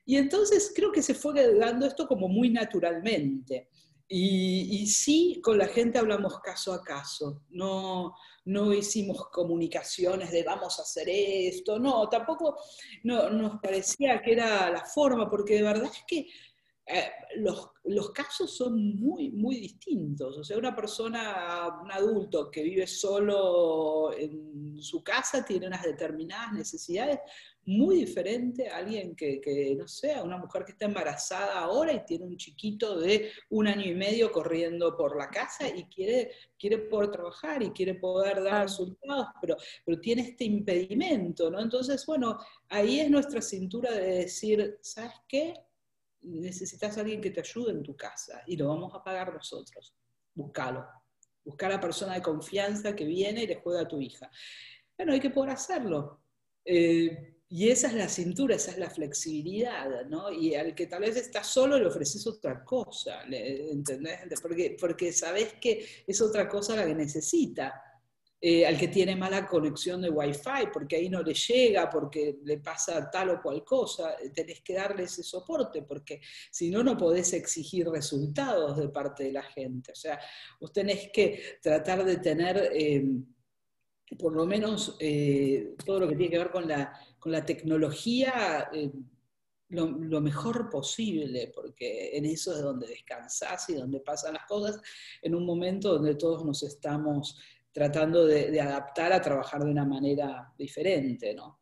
Y 0.05 0.17
entonces 0.17 0.71
creo 0.75 0.91
que 0.91 1.01
se 1.01 1.13
fue 1.13 1.55
dando 1.57 1.85
esto 1.85 2.07
como 2.07 2.27
muy 2.27 2.49
naturalmente. 2.49 3.69
Y, 4.09 4.87
sí, 4.87 5.41
con 5.43 5.57
la 5.57 5.67
gente 5.67 5.99
hablamos 5.99 6.39
caso 6.39 6.71
a 6.71 6.81
caso, 6.81 7.43
no, 7.49 8.15
no 8.45 8.73
hicimos 8.73 9.27
comunicaciones 9.29 10.31
de 10.31 10.43
vamos 10.43 10.79
a 10.79 10.83
hacer 10.83 11.09
esto, 11.09 11.77
no, 11.77 12.07
tampoco 12.07 12.55
no, 13.03 13.29
nos 13.29 13.59
parecía 13.61 14.21
que 14.21 14.31
era 14.31 14.71
la 14.71 14.85
forma, 14.85 15.29
porque 15.29 15.55
de 15.55 15.63
verdad 15.63 15.91
es 15.91 16.03
que 16.07 16.25
eh, 16.89 17.11
los, 17.37 17.71
los, 17.83 18.11
casos 18.11 18.55
son 18.55 18.95
muy, 18.95 19.29
muy 19.31 19.59
distintos. 19.59 20.37
O 20.37 20.43
sea, 20.43 20.57
una 20.57 20.73
persona, 20.73 21.79
un 21.83 21.91
adulto 21.91 22.49
que 22.49 22.63
vive 22.63 22.87
solo 22.87 24.13
en 24.17 24.81
su 24.81 25.03
casa 25.03 25.43
tiene 25.43 25.67
unas 25.67 25.83
determinadas 25.83 26.53
necesidades 26.53 27.19
muy 27.65 27.97
diferentes 27.97 28.71
a 28.71 28.77
alguien 28.77 29.13
que, 29.13 29.41
que, 29.41 29.75
no 29.75 29.85
sé, 29.89 30.15
una 30.21 30.37
mujer 30.37 30.63
que 30.63 30.71
está 30.71 30.85
embarazada 30.85 31.59
ahora 31.59 31.91
y 31.91 32.05
tiene 32.05 32.23
un 32.23 32.37
chiquito 32.37 32.97
de 32.97 33.31
un 33.49 33.67
año 33.67 33.85
y 33.85 33.93
medio 33.93 34.31
corriendo 34.31 34.95
por 34.95 35.17
la 35.17 35.29
casa 35.29 35.67
y 35.67 35.83
quiere, 35.89 36.31
quiere 36.57 36.77
poder 36.77 37.11
trabajar 37.11 37.61
y 37.61 37.71
quiere 37.71 37.95
poder 37.95 38.41
dar 38.41 38.63
resultados, 38.63 39.27
pero, 39.41 39.57
pero 39.85 39.99
tiene 39.99 40.21
este 40.21 40.45
impedimento, 40.45 41.51
¿no? 41.51 41.59
Entonces, 41.59 42.05
bueno, 42.05 42.39
ahí 42.69 43.01
es 43.01 43.09
nuestra 43.09 43.41
cintura 43.41 43.91
de 43.91 44.19
decir, 44.19 44.77
¿sabes 44.81 45.11
qué? 45.27 45.53
Necesitas 46.27 46.97
a 46.97 47.01
alguien 47.01 47.21
que 47.21 47.31
te 47.31 47.41
ayude 47.41 47.71
en 47.71 47.83
tu 47.83 47.95
casa 47.95 48.43
y 48.45 48.55
lo 48.57 48.67
vamos 48.67 48.93
a 48.93 49.03
pagar 49.03 49.33
nosotros. 49.33 49.95
Búscalo. 50.33 50.85
Buscar 51.43 51.71
a 51.71 51.75
la 51.75 51.81
persona 51.81 52.13
de 52.13 52.21
confianza 52.21 52.95
que 52.95 53.05
viene 53.05 53.43
y 53.43 53.47
le 53.47 53.55
juega 53.55 53.81
a 53.81 53.87
tu 53.87 54.01
hija. 54.01 54.29
Bueno, 54.97 55.13
hay 55.13 55.19
que 55.19 55.29
poder 55.29 55.51
hacerlo. 55.51 56.21
Eh, 56.65 57.37
y 57.49 57.69
esa 57.69 57.87
es 57.87 57.93
la 57.93 58.09
cintura, 58.09 58.55
esa 58.55 58.71
es 58.71 58.77
la 58.77 58.89
flexibilidad, 58.89 60.05
¿no? 60.07 60.31
Y 60.31 60.53
al 60.55 60.75
que 60.75 60.87
tal 60.87 61.01
vez 61.01 61.15
está 61.15 61.43
solo 61.43 61.79
le 61.79 61.87
ofreces 61.87 62.27
otra 62.27 62.61
cosa, 62.63 63.23
¿entendés? 63.29 64.41
Porque, 64.41 64.75
porque 64.77 65.13
sabes 65.13 65.53
que 65.53 66.03
es 66.05 66.21
otra 66.21 66.49
cosa 66.49 66.75
la 66.75 66.85
que 66.85 66.93
necesita. 66.93 67.81
Eh, 68.39 68.67
al 68.67 68.77
que 68.77 68.87
tiene 68.87 69.15
mala 69.15 69.47
conexión 69.47 69.99
de 69.99 70.11
Wi-Fi, 70.11 70.67
porque 70.71 70.97
ahí 70.97 71.09
no 71.09 71.23
le 71.23 71.33
llega, 71.33 71.89
porque 71.89 72.37
le 72.43 72.59
pasa 72.59 73.09
tal 73.09 73.31
o 73.31 73.41
cual 73.41 73.63
cosa, 73.63 74.13
eh, 74.13 74.29
tenés 74.29 74.61
que 74.61 74.75
darle 74.75 75.03
ese 75.03 75.23
soporte, 75.23 75.81
porque 75.81 76.21
si 76.51 76.69
no, 76.69 76.83
no 76.83 76.95
podés 76.95 77.33
exigir 77.33 77.89
resultados 77.89 78.77
de 78.77 78.89
parte 78.89 79.23
de 79.23 79.31
la 79.31 79.41
gente. 79.41 79.91
O 79.91 79.95
sea, 79.95 80.19
vos 80.59 80.71
tenés 80.71 81.09
que 81.11 81.57
tratar 81.61 82.05
de 82.05 82.17
tener... 82.17 82.69
Eh, 82.73 83.05
por 84.17 84.31
lo 84.31 84.45
menos 84.45 84.97
todo 85.85 85.99
lo 85.99 86.07
que 86.07 86.15
tiene 86.15 86.31
que 86.31 86.37
ver 86.37 86.49
con 86.49 86.65
la, 86.65 86.97
con 87.19 87.29
la 87.29 87.45
tecnología 87.45 88.69
lo, 89.69 90.21
mejor 90.21 90.69
posible, 90.69 91.51
porque 91.53 92.15
en 92.15 92.25
eso 92.25 92.55
es 92.55 92.61
donde 92.61 92.87
descansás 92.87 93.69
y 93.69 93.75
donde 93.75 93.99
pasan 93.99 94.33
las 94.33 94.45
cosas, 94.45 94.81
en 95.21 95.35
un 95.35 95.45
momento 95.45 95.93
donde 95.93 96.15
todos 96.15 96.45
nos 96.45 96.63
estamos 96.63 97.37
tratando 97.77 98.25
de, 98.25 98.59
adaptar 98.59 99.13
a 99.13 99.21
trabajar 99.21 99.63
de 99.63 99.69
una 99.69 99.85
manera 99.85 100.51
diferente, 100.57 101.35
¿no? 101.35 101.59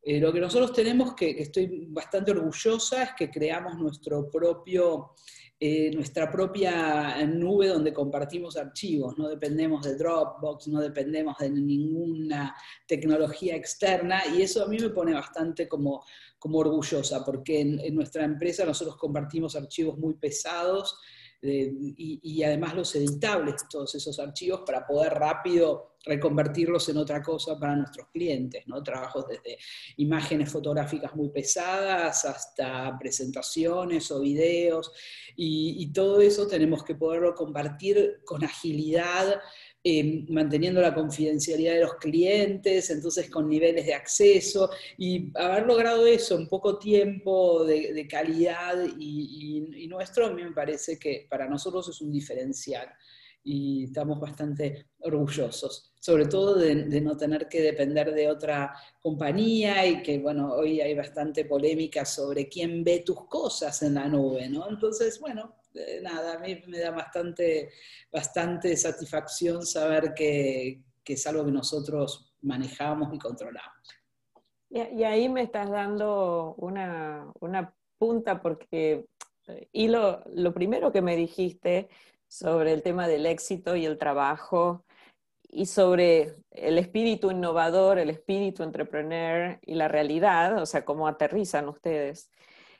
Eh, 0.00 0.20
lo 0.20 0.32
que 0.32 0.38
nosotros 0.38 0.72
tenemos, 0.72 1.14
que, 1.16 1.30
estoy 1.30 1.86
bastante 1.88 2.30
orgullosa, 2.30 3.02
es 3.02 3.10
que 3.18 3.28
creamos 3.28 3.76
nuestro 3.76 4.30
propio, 4.30 5.14
eh, 5.58 5.90
nuestra 5.92 6.30
propia 6.30 7.26
nube 7.26 7.66
donde 7.66 7.92
compartimos 7.92 8.56
archivos, 8.56 9.18
no 9.18 9.28
dependemos 9.28 9.82
de 9.82 9.96
Dropbox, 9.96 10.68
no 10.68 10.80
dependemos 10.80 11.36
de 11.38 11.50
ninguna 11.50 12.54
tecnología 12.86 13.56
externa, 13.56 14.22
y 14.32 14.42
eso 14.42 14.62
a 14.62 14.68
mí 14.68 14.78
me 14.78 14.90
pone 14.90 15.12
bastante 15.12 15.66
como, 15.66 16.04
como 16.38 16.58
orgullosa, 16.58 17.24
porque 17.24 17.62
en 17.62 17.94
nuestra 17.96 18.22
empresa 18.22 18.64
nosotros 18.64 18.96
compartimos 18.96 19.56
archivos 19.56 19.98
muy 19.98 20.14
pesados, 20.14 21.00
y, 21.40 22.42
además 22.42 22.74
los 22.74 22.94
editables, 22.94 23.68
todos 23.68 23.94
esos 23.94 24.18
archivos, 24.18 24.62
para 24.66 24.86
poder 24.86 25.14
rápido 25.14 25.87
reconvertirlos 26.04 26.88
en 26.88 26.96
otra 26.96 27.22
cosa 27.22 27.58
para 27.58 27.76
nuestros 27.76 28.08
clientes, 28.08 28.66
¿no? 28.66 28.82
Trabajos 28.82 29.26
desde 29.28 29.58
imágenes 29.96 30.50
fotográficas 30.50 31.14
muy 31.14 31.28
pesadas 31.30 32.24
hasta 32.24 32.96
presentaciones 32.98 34.10
o 34.10 34.20
videos, 34.20 34.92
y, 35.36 35.76
y 35.78 35.92
todo 35.92 36.20
eso 36.20 36.46
tenemos 36.46 36.82
que 36.82 36.94
poderlo 36.94 37.34
compartir 37.34 38.20
con 38.24 38.44
agilidad 38.44 39.40
eh, 39.84 40.26
manteniendo 40.28 40.80
la 40.80 40.92
confidencialidad 40.92 41.74
de 41.74 41.82
los 41.82 41.94
clientes, 41.94 42.90
entonces 42.90 43.30
con 43.30 43.48
niveles 43.48 43.86
de 43.86 43.94
acceso, 43.94 44.70
y 44.98 45.30
haber 45.34 45.66
logrado 45.66 46.04
eso 46.04 46.36
en 46.36 46.48
poco 46.48 46.78
tiempo 46.78 47.64
de, 47.64 48.06
calidad 48.06 48.76
y, 48.98 49.86
nuestro, 49.88 50.26
a 50.26 50.32
mí 50.32 50.42
me 50.42 50.52
parece 50.52 50.98
que 50.98 51.26
para 51.30 51.48
nosotros 51.48 51.88
es 51.88 52.00
un 52.00 52.12
diferencial 52.12 52.86
y 53.42 53.84
estamos 53.84 54.20
bastante 54.20 54.88
orgullosos, 55.00 55.92
sobre 55.98 56.26
todo 56.26 56.56
de, 56.56 57.00
no 57.00 57.16
tener 57.16 57.48
que 57.48 57.62
depender 57.62 58.12
de 58.12 58.28
otra 58.28 58.74
compañía 59.00 59.86
y 59.86 60.02
que, 60.02 60.18
bueno, 60.18 60.52
hoy 60.52 60.80
hay 60.80 60.94
bastante 60.94 61.44
polémica 61.44 62.04
sobre 62.04 62.48
quién 62.48 62.84
ve 62.84 63.00
tus 63.00 63.26
cosas 63.26 63.82
en 63.82 63.94
la 63.94 64.08
nube, 64.08 64.48
¿no? 64.48 64.68
Entonces, 64.68 65.18
bueno, 65.20 65.56
eh, 65.74 66.00
nada, 66.02 66.34
a 66.34 66.38
mí 66.38 66.60
me 66.66 66.78
da 66.78 66.90
bastante, 66.90 67.70
bastante 68.12 68.76
satisfacción 68.76 69.64
saber 69.64 70.14
que, 70.14 70.82
es 71.04 71.26
algo 71.26 71.46
que 71.46 71.52
nosotros 71.52 72.34
manejamos 72.42 73.14
y 73.14 73.18
controlamos. 73.18 73.72
Y, 74.68 75.02
ahí 75.04 75.30
me 75.30 75.40
estás 75.40 75.70
dando 75.70 76.54
una, 76.58 77.32
punta 77.96 78.42
porque, 78.42 79.06
eh, 79.46 79.68
y 79.72 79.88
lo, 79.88 80.22
primero 80.52 80.92
que 80.92 81.00
me 81.00 81.16
dijiste 81.16 81.88
sobre 82.28 82.72
el 82.72 82.82
tema 82.82 83.08
del 83.08 83.26
éxito 83.26 83.76
y 83.76 83.86
el 83.86 83.98
trabajo 83.98 84.84
y 85.50 85.66
sobre 85.66 86.36
el 86.50 86.78
espíritu 86.78 87.30
innovador, 87.30 87.98
el 87.98 88.10
espíritu 88.10 88.62
entrepreneur 88.62 89.58
y 89.62 89.74
la 89.74 89.88
realidad, 89.88 90.60
o 90.60 90.66
sea, 90.66 90.84
cómo 90.84 91.08
aterrizan 91.08 91.68
ustedes 91.68 92.30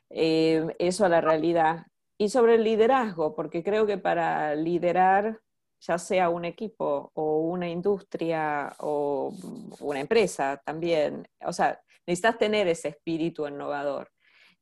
eh, 0.09 0.65
eso 0.79 1.05
a 1.05 1.09
la 1.09 1.21
realidad 1.21 1.87
y 2.17 2.29
sobre 2.29 2.55
el 2.55 2.63
liderazgo, 2.63 3.35
porque 3.35 3.63
creo 3.63 3.85
que 3.85 3.97
para 3.97 4.55
liderar, 4.55 5.39
ya 5.79 5.97
sea 5.97 6.29
un 6.29 6.45
equipo 6.45 7.11
o 7.13 7.39
una 7.39 7.69
industria 7.69 8.75
o 8.79 9.33
una 9.79 10.01
empresa 10.01 10.61
también, 10.65 11.27
o 11.45 11.53
sea, 11.53 11.81
necesitas 12.05 12.37
tener 12.37 12.67
ese 12.67 12.89
espíritu 12.89 13.47
innovador. 13.47 14.11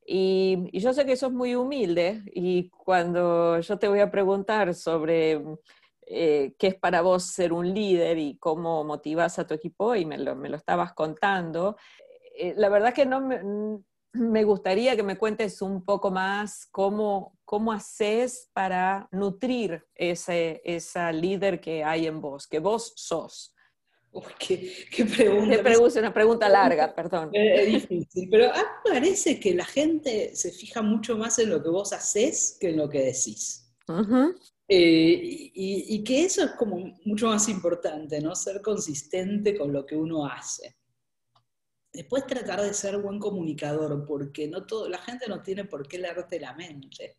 Y, 0.10 0.70
yo 0.80 0.94
sé 0.94 1.06
que 1.06 1.12
eso 1.12 1.28
es 1.28 1.34
muy 1.34 1.54
humilde 1.56 2.24
y 2.34 2.70
cuando 2.70 3.60
yo 3.60 3.78
te 3.78 3.90
voy 3.90 4.00
a 4.00 4.10
preguntar 4.10 4.74
sobre 4.74 5.42
eh, 6.06 6.56
qué 6.58 6.68
es 6.68 6.76
para 6.76 7.02
vos 7.02 7.26
ser 7.26 7.52
un 7.52 7.74
líder 7.74 8.18
y 8.18 8.38
cómo 8.38 8.86
motivas 8.86 9.38
a 9.38 9.46
tu 9.46 9.54
equipo 9.54 9.96
y 9.96 10.06
me 10.06 10.18
lo, 10.18 10.34
me 10.34 10.48
lo 10.48 10.56
estabas 10.56 10.94
contando, 10.94 11.76
eh, 12.38 12.54
la 12.56 12.70
verdad 12.70 12.94
que 12.94 13.06
no 13.06 13.20
me, 13.20 13.42
me 14.14 14.46
gustaría 14.46 14.96
que 14.96 15.04
me 15.04 15.18
cuentes 15.18 15.62
un 15.62 15.84
poco 15.84 16.10
más 16.10 16.66
cómo, 16.72 17.38
cómo 17.44 17.74
haces 17.74 18.50
para 18.54 19.10
nutrir 19.12 19.86
ese, 19.94 20.62
esa 20.64 21.12
líder 21.12 21.60
que 21.60 21.84
hay 21.84 22.08
en 22.08 22.22
vos, 22.22 22.48
que 22.48 22.60
vos 22.60 22.94
sos. 22.96 23.54
Qué, 24.40 25.06
pregunta. 25.06 25.64
Te 25.64 26.00
una 26.00 26.14
pregunta 26.14 26.50
larga, 26.50 26.94
perdón. 26.94 27.30
Es 27.34 27.68
difícil, 27.68 28.30
pero 28.30 28.52
a 28.52 28.58
mí 28.58 28.62
me 28.62 28.92
parece 28.92 29.40
que 29.40 29.54
la 29.54 29.66
gente 29.66 30.36
se 30.36 30.52
fija 30.52 30.82
mucho 30.82 31.18
más 31.18 31.40
en 31.40 31.50
lo 31.50 31.62
que 31.62 31.70
vos 31.70 31.94
haces 31.94 32.58
que 32.60 32.70
en 32.70 32.78
lo 32.78 32.90
que 32.90 33.04
decís. 33.04 33.74
Eh, 34.68 35.52
y, 35.54 35.96
y, 35.96 36.04
que 36.04 36.26
eso 36.26 36.44
es 36.44 36.52
como 36.52 36.94
mucho 37.06 37.28
más 37.28 37.48
importante, 37.48 38.20
¿no? 38.20 38.36
Ser 38.36 38.62
consistente 38.62 39.58
con 39.58 39.72
lo 39.72 39.86
que 39.86 39.96
uno 39.96 40.26
hace. 40.26 40.76
Después 41.94 42.28
tratar 42.28 42.62
de 42.62 42.74
ser 42.74 42.98
buen 42.98 43.18
comunicador, 43.18 44.06
porque 44.06 44.48
no 44.48 44.66
todo, 44.66 44.90
la 44.90 44.98
gente 44.98 45.28
no 45.30 45.42
tiene 45.42 45.64
por 45.66 45.88
qué 45.88 46.00
leerte 46.00 46.40
la 46.40 46.54
mente. 46.54 47.18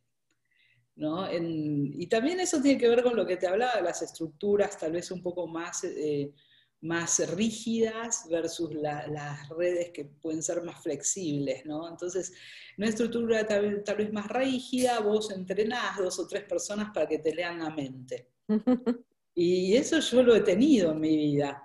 ¿no? 0.99 1.29
y 1.33 2.07
también 2.09 2.41
eso 2.41 2.61
tiene 2.61 2.79
que 2.79 2.89
ver 2.89 3.05
con 3.05 3.15
lo 3.15 3.25
que 3.25 3.37
te 3.37 3.47
hablaba 3.47 3.77
de 3.77 3.83
las 3.83 4.03
estructuras 4.03 4.77
tal 4.77 4.93
vez 4.93 5.13
un 5.13 5.23
poco 5.23 5.47
más, 5.47 5.85
eh, 5.85 6.33
más 6.81 7.19
rígidas 7.35 8.27
versus 8.31 8.73
las 8.75 9.49
redes 9.49 9.91
que 9.91 10.05
pueden 10.05 10.43
ser 10.43 10.63
más 10.63 10.83
flexibles. 10.83 11.67
¿no? 11.67 11.89
Entonces, 11.89 12.33
una 12.77 12.89
estructura 12.89 13.47
tal, 13.47 13.83
tal, 13.85 13.97
vez 13.97 14.13
más 14.13 14.29
rígida, 14.29 15.01
vos 15.01 15.31
entrenás 15.31 15.99
dos 15.99 16.19
o 16.19 16.27
tres 16.27 16.45
personas 16.45 16.91
para 16.95 17.09
que 17.09 17.19
te 17.19 17.35
lean 17.35 17.59
la 17.59 17.71
mente. 17.71 18.29
y 19.35 19.75
eso 19.75 19.99
yo 19.99 20.23
lo 20.23 20.35
he 20.35 20.41
tenido 20.41 20.93
en 20.93 21.01
mi 21.01 21.17
vida. 21.17 21.65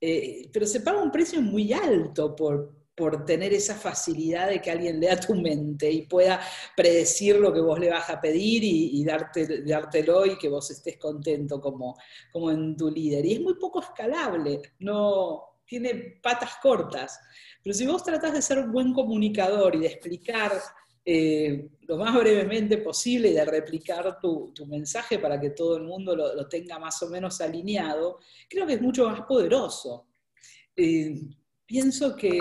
Eh, 0.00 0.50
pero 0.52 0.66
se 0.66 0.80
paga 0.80 1.02
un 1.02 1.10
precio 1.10 1.40
muy 1.40 1.72
alto 1.72 2.34
por, 2.34 2.83
por 2.94 3.24
tener 3.24 3.52
esa 3.52 3.74
facilidad 3.74 4.48
de 4.48 4.60
que 4.62 4.70
alguien 4.70 5.00
lea 5.00 5.18
tu 5.18 5.34
mente 5.34 5.90
y 5.90 6.06
pueda 6.06 6.40
predecir 6.76 7.36
lo 7.36 7.52
que 7.52 7.60
vos 7.60 7.78
le 7.78 7.90
vas 7.90 8.08
a 8.08 8.20
pedir 8.20 8.62
y, 8.62 9.04
darte, 9.04 9.62
dártelo 9.62 10.24
y 10.26 10.38
que 10.38 10.48
vos 10.48 10.70
estés 10.70 10.96
contento 10.96 11.60
como, 11.60 11.96
como 12.32 12.50
en 12.50 12.76
tu 12.76 12.90
líder. 12.90 13.24
Y 13.26 13.34
es 13.34 13.40
muy 13.40 13.54
poco 13.54 13.80
escalable, 13.80 14.60
no 14.78 15.58
tiene 15.64 16.20
patas 16.22 16.56
cortas. 16.62 17.18
Pero 17.62 17.74
si 17.74 17.86
vos 17.86 18.04
tratás 18.04 18.32
de 18.32 18.42
ser 18.42 18.58
un 18.58 18.70
buen 18.70 18.92
comunicador 18.92 19.74
y 19.74 19.80
de 19.80 19.86
explicar 19.86 20.52
eh, 21.04 21.68
lo 21.82 21.98
más 21.98 22.14
brevemente 22.14 22.78
posible 22.78 23.30
y 23.30 23.34
de 23.34 23.44
replicar 23.44 24.18
tu, 24.20 24.52
mensaje 24.66 25.18
para 25.18 25.40
que 25.40 25.50
todo 25.50 25.76
el 25.76 25.82
mundo 25.82 26.14
lo, 26.14 26.48
tenga 26.48 26.78
más 26.78 27.02
o 27.02 27.08
menos 27.08 27.40
alineado, 27.40 28.20
creo 28.48 28.66
que 28.66 28.74
es 28.74 28.80
mucho 28.80 29.08
más 29.08 29.22
poderoso. 29.22 30.06
Eh, 30.76 31.20
pienso 31.66 32.16
que, 32.16 32.38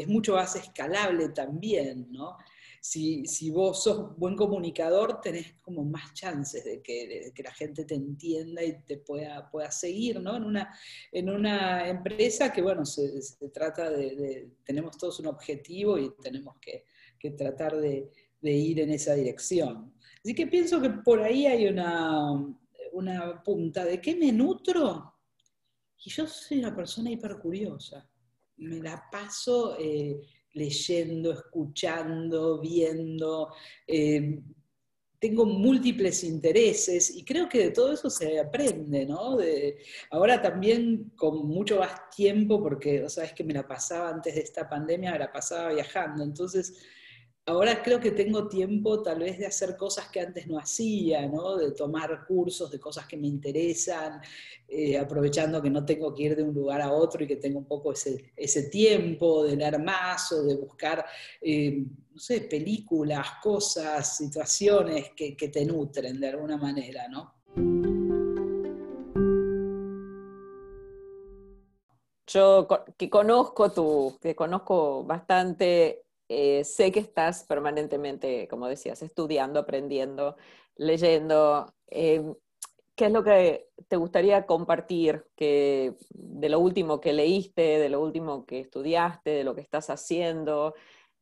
es 0.00 0.08
mucho 0.08 0.34
más 0.34 0.56
escalable 0.56 1.30
también, 1.30 2.08
¿no? 2.10 2.36
Si, 2.82 3.50
vos 3.50 3.82
sos 3.82 4.16
buen 4.16 4.36
comunicador, 4.36 5.20
tenés 5.20 5.52
como 5.60 5.84
más 5.84 6.14
chances 6.14 6.64
de 6.64 6.80
que, 6.80 7.32
la 7.42 7.52
gente 7.52 7.84
te 7.84 7.94
entienda 7.94 8.64
y 8.64 8.82
te 8.84 8.96
pueda, 8.98 9.50
pueda 9.50 9.70
seguir, 9.70 10.20
¿no? 10.20 10.36
En 10.36 10.44
una, 10.44 10.74
en 11.12 11.28
una 11.28 11.88
empresa 11.88 12.52
que, 12.52 12.62
bueno, 12.62 12.86
se, 12.86 13.20
trata 13.52 13.90
de, 13.90 14.50
tenemos 14.64 14.96
todos 14.96 15.20
un 15.20 15.26
objetivo 15.26 15.98
y 15.98 16.10
tenemos 16.22 16.56
que, 16.60 16.86
que 17.18 17.32
tratar 17.32 17.76
de, 17.76 18.10
ir 18.42 18.80
en 18.80 18.90
esa 18.90 19.14
dirección. 19.14 19.94
Así 20.24 20.34
que 20.34 20.46
pienso 20.46 20.80
que 20.80 20.90
por 20.90 21.20
ahí 21.20 21.46
hay 21.46 21.66
una, 21.66 22.32
una 22.92 23.42
punta. 23.42 23.84
¿De 23.84 24.00
qué 24.00 24.16
me 24.16 24.32
nutro? 24.32 25.14
Y 26.02 26.10
yo 26.10 26.26
soy 26.26 26.60
una 26.60 26.74
persona 26.74 27.10
hipercuriosa. 27.10 28.09
Me 28.60 28.80
la 28.80 29.08
paso 29.10 29.76
eh, 29.78 30.20
leyendo, 30.54 31.32
escuchando, 31.32 32.60
viendo. 32.60 33.52
Eh, 33.86 34.40
tengo 35.18 35.44
múltiples 35.44 36.24
intereses 36.24 37.14
y 37.14 37.24
creo 37.24 37.46
que 37.46 37.58
de 37.58 37.70
todo 37.72 37.92
eso 37.92 38.08
se 38.08 38.40
aprende, 38.40 39.04
¿no? 39.04 39.36
ahora 40.10 40.40
también 40.40 41.12
con 41.14 41.46
mucho 41.46 41.78
más 41.78 42.08
tiempo, 42.08 42.62
porque, 42.62 43.06
sabes 43.10 43.34
que 43.34 43.44
me 43.44 43.52
la 43.52 43.68
pasaba 43.68 44.08
antes 44.08 44.34
de 44.34 44.40
esta 44.40 44.66
pandemia, 44.66 45.12
me 45.12 45.18
la 45.18 45.30
pasaba 45.30 45.74
viajando, 45.74 46.24
entonces 46.24 46.74
ahora 47.50 47.82
creo 47.82 48.00
que 48.00 48.12
tengo 48.12 48.48
tiempo 48.48 49.02
tal 49.02 49.18
vez 49.20 49.38
de 49.38 49.46
hacer 49.46 49.76
cosas 49.76 50.08
que 50.08 50.20
antes 50.20 50.46
no 50.46 50.58
hacía, 50.58 51.26
¿no? 51.26 51.56
de 51.56 51.72
tomar 51.72 52.24
cursos 52.26 52.70
de 52.70 52.80
cosas 52.80 53.06
que 53.06 53.16
me 53.16 53.26
interesan, 53.26 54.20
eh, 54.68 54.96
aprovechando 54.96 55.60
que 55.60 55.70
no 55.70 55.84
tengo 55.84 56.14
que 56.14 56.22
ir 56.22 56.36
de 56.36 56.42
un 56.42 56.54
lugar 56.54 56.80
a 56.80 56.92
otro 56.92 57.24
y 57.24 57.26
que 57.26 57.36
tengo 57.36 57.58
un 57.58 57.66
poco 57.66 57.92
ese, 57.92 58.62
tiempo 58.70 59.44
de 59.44 59.56
leer 59.56 59.78
más 59.82 60.32
o 60.32 60.42
de 60.42 60.56
buscar, 60.56 61.04
eh, 61.40 61.84
no 62.12 62.18
sé, 62.18 62.42
películas, 62.42 63.26
cosas, 63.42 64.16
situaciones 64.16 65.10
que, 65.16 65.36
que 65.36 65.48
te 65.48 65.64
nutren 65.64 66.20
de 66.20 66.28
alguna 66.28 66.56
manera, 66.56 67.08
¿no? 67.08 67.34
Yo 72.32 72.68
que 72.96 73.10
conozco 73.10 73.72
tu, 73.72 74.16
que 74.22 74.36
conozco 74.36 75.02
bastante 75.02 76.04
eh, 76.32 76.62
sé 76.62 76.92
que 76.92 77.00
estás 77.00 77.44
permanentemente, 77.44 78.46
como 78.46 78.68
decías, 78.68 79.02
estudiando, 79.02 79.58
aprendiendo, 79.58 80.36
leyendo. 80.76 81.74
Em, 81.88 82.36
¿Qué 82.94 83.06
es 83.06 83.12
lo 83.12 83.24
que 83.24 83.68
te 83.88 83.96
gustaría 83.96 84.46
compartir 84.46 85.26
que, 85.34 85.96
de 86.10 86.48
lo 86.48 86.60
último 86.60 87.00
que 87.00 87.12
leíste, 87.12 87.62
de 87.80 87.88
lo 87.88 88.00
último 88.00 88.46
que 88.46 88.60
estudiaste, 88.60 89.30
de 89.30 89.44
lo 89.44 89.56
que 89.56 89.62
estás 89.62 89.90
haciendo, 89.90 90.74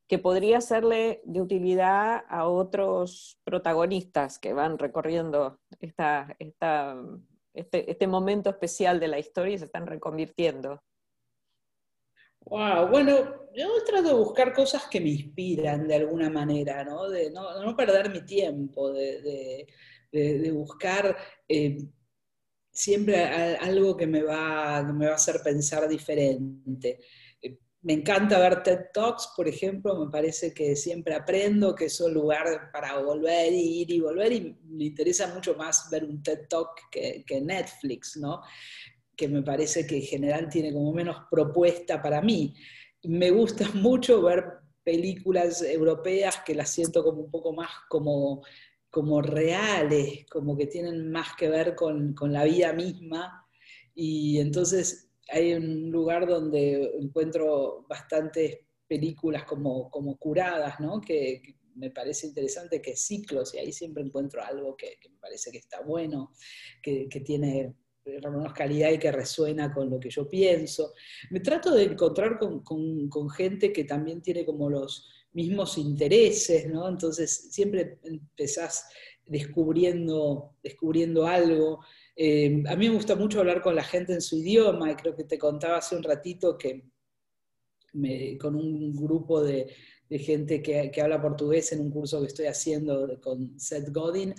que 0.08 0.18
podría 0.18 0.60
serle 0.60 1.22
de 1.24 1.40
utilidad 1.40 2.24
a 2.28 2.46
otros 2.46 3.38
protagonistas 3.44 4.38
que 4.38 4.52
van 4.52 4.78
recorriendo 4.78 5.58
esta, 5.80 6.36
este, 7.54 7.90
este 7.90 8.06
momento 8.06 8.50
especial 8.50 9.00
de 9.00 9.08
la 9.08 9.18
historia 9.18 9.54
y 9.54 9.58
se 9.58 9.66
están 9.66 9.86
reconvirtiendo? 9.86 10.82
Wow, 12.50 12.88
bueno, 12.88 13.48
yo 13.54 13.84
trato 13.84 14.08
de 14.08 14.14
buscar 14.14 14.54
cosas 14.54 14.86
que 14.90 15.00
me 15.00 15.10
inspiran 15.10 15.86
de 15.86 15.96
alguna 15.96 16.30
manera, 16.30 16.82
¿no? 16.82 17.08
De 17.08 17.30
no, 17.30 17.76
perder 17.76 18.10
mi 18.10 18.24
tiempo, 18.24 18.90
de, 18.92 19.66
buscar 20.52 21.14
eh, 21.46 21.76
siempre 22.70 23.22
algo 23.24 23.96
que 23.96 24.06
me, 24.06 24.22
va, 24.22 24.82
me 24.82 25.06
va 25.06 25.12
a 25.12 25.16
hacer 25.16 25.42
pensar 25.44 25.86
diferente. 25.88 27.00
Eh, 27.42 27.58
me 27.82 27.92
encanta 27.92 28.38
ver 28.38 28.62
TED 28.62 28.86
Talks, 28.94 29.32
por 29.36 29.46
ejemplo, 29.46 29.94
me 30.02 30.10
parece 30.10 30.54
que 30.54 30.74
siempre 30.74 31.14
aprendo, 31.14 31.74
que 31.74 31.86
es 31.86 32.00
un 32.00 32.14
lugar 32.14 32.70
para 32.72 32.98
volver 32.98 33.52
y 33.52 33.82
ir 33.82 33.90
y 33.90 34.00
volver, 34.00 34.32
y 34.32 34.56
me 34.64 34.84
interesa 34.84 35.34
mucho 35.34 35.54
más 35.54 35.90
ver 35.90 36.04
un 36.04 36.22
TED 36.22 36.48
Talk 36.48 36.88
que, 36.90 37.24
que 37.26 37.42
Netflix, 37.42 38.16
¿no? 38.16 38.40
Que 39.18 39.26
me 39.26 39.42
parece 39.42 39.84
que 39.84 39.96
en 39.96 40.02
general 40.02 40.48
tiene 40.48 40.72
como 40.72 40.92
menos 40.92 41.16
propuesta 41.28 42.00
para 42.00 42.22
mí. 42.22 42.54
Me 43.02 43.32
gusta 43.32 43.68
mucho 43.74 44.22
ver 44.22 44.44
películas 44.84 45.60
europeas 45.60 46.40
que 46.46 46.54
las 46.54 46.70
siento 46.70 47.02
como 47.02 47.22
un 47.22 47.30
poco 47.30 47.52
más 47.52 47.68
como, 47.88 48.42
como 48.88 49.20
reales, 49.20 50.24
como 50.30 50.56
que 50.56 50.68
tienen 50.68 51.10
más 51.10 51.34
que 51.36 51.48
ver 51.48 51.74
con, 51.74 52.14
con 52.14 52.32
la 52.32 52.44
vida 52.44 52.72
misma. 52.72 53.44
Y 53.92 54.38
entonces 54.38 55.10
hay 55.30 55.52
un 55.52 55.90
lugar 55.90 56.28
donde 56.28 56.92
encuentro 57.00 57.84
bastantes 57.88 58.60
películas 58.86 59.44
como, 59.44 59.90
como 59.90 60.16
curadas, 60.16 60.78
¿no? 60.78 61.00
que, 61.00 61.56
me 61.74 61.90
parece 61.92 62.26
interesante, 62.26 62.82
que 62.82 62.96
ciclos, 62.96 63.54
y 63.54 63.58
ahí 63.58 63.70
siempre 63.70 64.02
encuentro 64.02 64.42
algo 64.42 64.76
que, 64.76 64.98
que 65.00 65.10
me 65.10 65.18
parece 65.18 65.52
que 65.52 65.58
está 65.58 65.80
bueno, 65.80 66.32
que, 66.82 67.08
que 67.08 67.20
tiene 67.20 67.72
menos 68.08 68.52
calidad 68.52 68.90
y 68.90 68.98
que 68.98 69.12
resuena 69.12 69.72
con 69.72 69.90
lo 69.90 69.98
que 70.00 70.10
yo 70.10 70.28
pienso. 70.28 70.94
Me 71.30 71.40
trato 71.40 71.74
de 71.74 71.84
encontrar 71.84 72.38
con, 72.38 73.30
gente 73.30 73.72
que 73.72 73.84
también 73.84 74.22
tiene 74.22 74.44
como 74.44 74.70
los 74.70 75.08
mismos 75.32 75.78
intereses, 75.78 76.68
¿no? 76.68 76.88
Entonces 76.88 77.48
siempre 77.50 77.98
empezás 78.02 78.88
descubriendo, 79.26 80.56
descubriendo 80.62 81.26
algo. 81.26 81.80
Eh, 82.16 82.62
a 82.66 82.76
mí 82.76 82.88
me 82.88 82.94
gusta 82.94 83.14
mucho 83.14 83.40
hablar 83.40 83.60
con 83.60 83.74
la 83.74 83.84
gente 83.84 84.12
en 84.12 84.22
su 84.22 84.38
idioma 84.38 84.90
y 84.90 84.96
creo 84.96 85.14
que 85.14 85.24
te 85.24 85.38
contaba 85.38 85.78
hace 85.78 85.96
un 85.96 86.02
ratito 86.02 86.56
que 86.56 86.84
con 88.38 88.54
un 88.54 88.94
grupo 88.94 89.42
de, 89.42 89.66
de 90.08 90.18
gente 90.18 90.62
que, 90.62 90.90
que, 90.90 91.00
habla 91.00 91.20
portugués 91.20 91.72
en 91.72 91.80
un 91.80 91.90
curso 91.90 92.20
que 92.20 92.28
estoy 92.28 92.46
haciendo 92.46 93.18
con 93.20 93.58
Seth 93.58 93.90
Godin, 93.90 94.34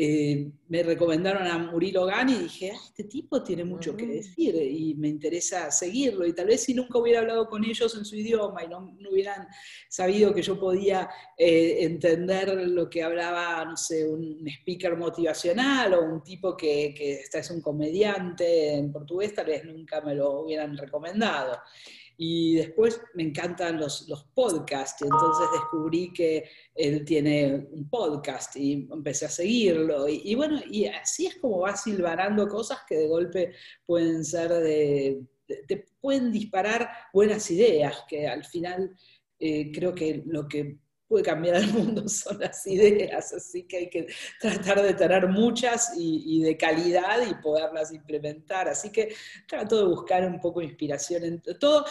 eh, 0.00 0.52
me 0.68 0.84
recomendaron 0.84 1.44
a 1.48 1.58
Murilo 1.58 2.06
Gani 2.06 2.32
y 2.32 2.38
dije, 2.44 2.70
ah, 2.72 2.78
este 2.86 3.02
tipo 3.02 3.42
tiene 3.42 3.64
mucho 3.64 3.96
que 3.96 4.06
decir 4.06 4.54
y 4.54 4.94
me 4.94 5.08
interesa 5.08 5.72
seguirlo. 5.72 6.24
Y 6.24 6.32
tal 6.34 6.46
vez 6.46 6.62
si 6.62 6.72
nunca 6.72 6.98
hubiera 6.98 7.18
hablado 7.18 7.48
con 7.48 7.64
ellos 7.64 7.96
en 7.96 8.04
su 8.04 8.14
idioma 8.14 8.62
y 8.62 8.68
no, 8.68 8.94
hubieran 9.10 9.48
sabido 9.88 10.32
que 10.32 10.42
yo 10.42 10.56
podía 10.56 11.10
eh, 11.36 11.78
entender 11.80 12.54
lo 12.68 12.88
que 12.88 13.02
hablaba, 13.02 13.64
no 13.64 13.76
sé, 13.76 14.06
un 14.06 14.46
speaker 14.46 14.96
motivacional 14.96 15.94
o 15.94 16.04
un 16.04 16.22
tipo 16.22 16.56
que, 16.56 16.94
que 16.96 17.22
es 17.36 17.50
un 17.50 17.60
comediante 17.60 18.74
en 18.74 18.92
portugués, 18.92 19.34
tal 19.34 19.46
vez 19.46 19.64
nunca 19.64 20.00
me 20.00 20.14
lo 20.14 20.42
hubieran 20.42 20.76
recomendado. 20.76 21.58
Y 22.20 22.56
después 22.56 23.00
me 23.14 23.22
encantan 23.22 23.78
los, 23.78 24.08
los 24.08 24.24
podcasts, 24.34 25.00
y 25.00 25.04
entonces 25.04 25.46
descubrí 25.52 26.12
que 26.12 26.50
él 26.74 27.04
tiene 27.04 27.68
un 27.70 27.88
podcast 27.88 28.56
y 28.56 28.88
empecé 28.90 29.26
a 29.26 29.30
seguirlo. 29.30 30.08
Y, 30.08 30.34
bueno, 30.34 30.60
y 30.68 30.86
así 30.86 31.26
es 31.26 31.36
como 31.36 31.60
va 31.60 31.76
silvanando 31.76 32.48
cosas 32.48 32.80
que 32.88 32.96
de 32.96 33.06
golpe 33.06 33.52
pueden 33.86 34.24
ser 34.24 34.50
de, 34.50 35.22
te 35.46 35.86
pueden 36.00 36.32
disparar 36.32 36.90
buenas 37.12 37.50
ideas, 37.52 38.04
que 38.08 38.26
al 38.26 38.44
final 38.44 38.94
eh, 39.38 39.70
creo 39.72 39.94
que 39.94 40.22
lo 40.26 40.48
que 40.48 40.78
puede 41.08 41.24
cambiar 41.24 41.56
el 41.56 41.72
mundo 41.72 42.06
son 42.08 42.38
las 42.38 42.66
ideas, 42.66 43.32
así 43.32 43.64
que 43.64 43.78
hay 43.78 43.90
que 43.90 44.06
tratar 44.40 44.82
de 44.82 44.94
tener 44.94 45.26
muchas 45.28 45.92
y, 45.96 46.42
de 46.42 46.56
calidad 46.56 47.26
y 47.28 47.34
poderlas 47.42 47.92
implementar. 47.92 48.68
Así 48.68 48.90
que 48.90 49.14
trato 49.46 49.78
de 49.78 49.84
buscar 49.84 50.24
un 50.26 50.38
poco 50.40 50.60
de 50.60 50.66
inspiración 50.66 51.24
en 51.24 51.42
todo. 51.58 51.84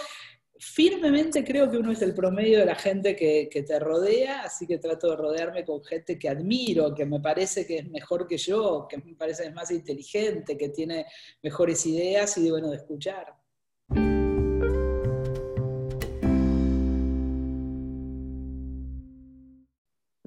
Firmemente 0.60 1.44
creo 1.44 1.70
que 1.70 1.78
uno 1.78 1.92
es 1.92 2.02
el 2.02 2.16
promedio 2.16 2.60
de 2.60 2.66
la 2.66 2.76
gente 2.76 3.16
que, 3.16 3.48
que, 3.52 3.62
te 3.62 3.78
rodea, 3.78 4.42
así 4.42 4.66
que 4.66 4.80
trato 4.80 5.12
de 5.12 5.16
rodearme 5.16 5.64
con 5.64 5.84
gente 5.84 6.18
que 6.18 6.30
admiro, 6.30 6.96
que 6.96 7.06
me 7.06 7.20
parece 7.20 7.68
que 7.68 7.78
es 7.78 7.90
mejor 7.90 8.28
que 8.28 8.38
yo, 8.38 8.88
que 8.90 8.98
me 8.98 9.14
parece 9.14 9.44
que 9.44 9.50
es 9.50 9.56
más 9.56 9.70
inteligente, 9.70 10.58
que 10.58 10.70
tiene 10.70 11.06
mejores 11.44 11.86
ideas 11.86 12.36
y 12.38 12.44
de 12.44 12.52
bueno 12.52 12.72
de 12.72 12.78
escuchar. 12.78 13.36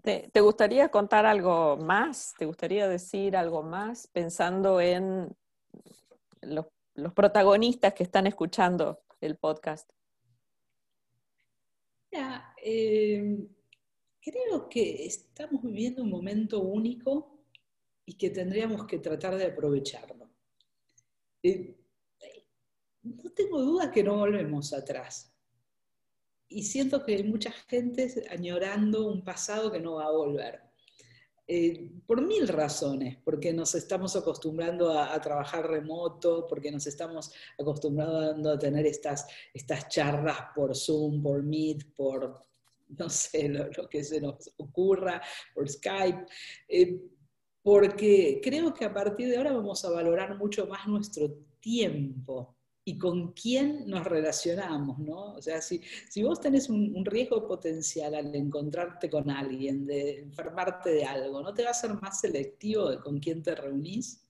¿Te, 0.03 0.41
gustaría 0.41 0.89
contar 0.89 1.27
algo 1.27 1.77
más? 1.77 2.35
¿Te 2.39 2.47
gustaría 2.47 2.89
decir 2.89 3.37
algo 3.37 3.63
más 3.63 4.07
pensando 4.09 4.81
en 4.81 5.35
los, 6.43 6.67
protagonistas 7.15 7.95
que 7.95 8.03
están 8.03 8.27
escuchando 8.27 9.03
el 9.21 9.37
podcast? 9.37 9.91
Eh, 12.63 13.49
creo 14.21 14.69
que 14.69 15.07
estamos 15.07 15.63
viviendo 15.63 16.03
un 16.03 16.11
momento 16.11 16.61
único 16.61 17.41
y 18.05 18.15
que 18.19 18.29
tendríamos 18.29 18.87
que 18.87 18.99
tratar 18.99 19.37
de 19.37 19.47
aprovecharlo. 19.47 20.31
Eh, 21.43 21.75
no 23.03 23.31
tengo 23.31 23.63
duda 23.63 23.91
que 23.91 24.03
no 24.03 24.19
volvemos 24.19 24.75
atrás 24.75 25.30
y 26.51 26.65
siento 26.65 27.05
que 27.05 27.15
hay 27.15 27.23
mucha 27.23 27.53
gente 27.53 28.13
añorando 28.29 29.07
un 29.07 29.23
pasado 29.23 29.71
que 29.71 29.81
no 29.81 29.95
va 29.95 30.07
a 30.07 30.11
volver. 30.11 30.61
Eh, 31.47 31.91
por 32.07 32.23
mil 32.23 32.47
razones, 32.47 33.17
porque 33.25 33.53
nos 33.53 33.75
estamos 33.75 34.15
acostumbrando 34.15 34.97
a, 34.97 35.21
trabajar 35.21 35.69
remoto, 35.69 36.47
porque 36.47 36.71
nos 36.71 36.87
estamos 36.87 37.33
acostumbrando 37.59 38.53
a 38.53 38.59
tener 38.59 38.87
estas, 38.87 39.27
estas 39.53 39.89
charlas 39.89 40.37
por 40.55 40.77
Zoom, 40.77 41.23
por 41.23 41.43
Meet, 41.43 41.93
por 41.95 42.45
no 42.99 43.09
sé, 43.09 43.49
lo, 43.49 43.89
que 43.89 44.05
se 44.05 44.21
nos 44.21 44.53
ocurra, 44.59 45.21
por 45.55 45.69
Skype. 45.69 46.27
Eh, 46.69 47.01
porque 47.63 48.41
creo 48.43 48.73
que 48.73 48.85
a 48.85 48.95
partir 48.95 49.29
de 49.29 49.37
ahora 49.37 49.53
vamos 49.53 49.85
a 49.85 49.91
valorar 49.91 50.37
mucho 50.39 50.67
más 50.67 50.87
nuestro 50.87 51.31
tiempo 51.61 52.60
y 52.85 52.97
con 52.99 53.33
quién 53.33 53.87
nos 53.87 54.07
relacionamos, 54.07 54.99
¿no? 54.99 55.35
O 55.35 55.43
sea, 55.43 55.61
si, 55.61 55.81
si 56.09 56.23
vos 56.23 56.41
tenés 56.41 56.69
un, 56.69 57.05
riesgo 57.05 57.47
potencial 57.47 58.15
al 58.15 58.35
encontrarte 58.35 59.11
con 59.11 59.31
alguien, 59.31 59.87
de 59.87 60.21
enfermarte 60.21 60.91
de 60.91 61.05
algo, 61.05 61.43
¿no 61.43 61.53
te 61.53 61.65
va 61.65 61.71
a 61.71 61.75
ser 61.75 61.93
más 61.95 62.21
selectivo 62.21 62.91
de 62.91 63.01
con 63.01 63.19
quién 63.19 63.43
te 63.43 63.55
reunís 63.55 64.25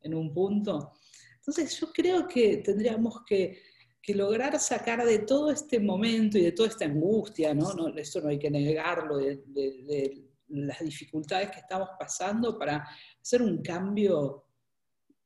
en 0.00 0.14
un 0.14 0.32
punto? 0.32 0.92
Entonces 1.36 1.78
yo 1.78 1.92
creo 1.92 2.26
que 2.28 2.58
tendríamos 2.58 3.24
que, 3.26 3.60
que 4.00 4.14
lograr 4.14 4.58
sacar 4.60 5.04
de 5.04 5.20
todo 5.20 5.50
este 5.50 5.80
momento 5.80 6.38
y 6.38 6.42
de 6.42 6.52
toda 6.52 6.68
esta 6.68 6.84
angustia, 6.84 7.52
¿no? 7.52 7.74
no 7.74 7.88
esto 7.96 8.20
no 8.20 8.28
hay 8.28 8.38
que 8.38 8.50
negarlo, 8.50 9.16
de, 9.18 9.36
de 9.46 10.24
las 10.48 10.80
dificultades 10.80 11.50
que 11.50 11.60
estamos 11.60 11.90
pasando 11.98 12.58
para 12.58 12.86
hacer 13.20 13.42
un 13.42 13.60
cambio 13.60 14.47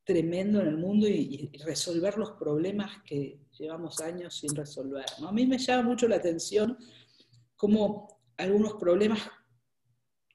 tremendo 0.04 0.60
en 0.60 0.68
el 0.68 0.76
mundo 0.76 1.06
y, 1.08 1.50
resolver 1.64 2.18
los 2.18 2.32
problemas 2.32 3.02
que 3.06 3.38
llevamos 3.58 4.00
años 4.00 4.36
sin 4.38 4.54
resolver. 4.54 5.04
A 5.26 5.32
mí 5.32 5.46
me 5.46 5.58
llama 5.58 5.88
mucho 5.90 6.08
la 6.08 6.16
atención 6.16 6.76
cómo 7.56 8.20
algunos 8.36 8.74
problemas 8.74 9.20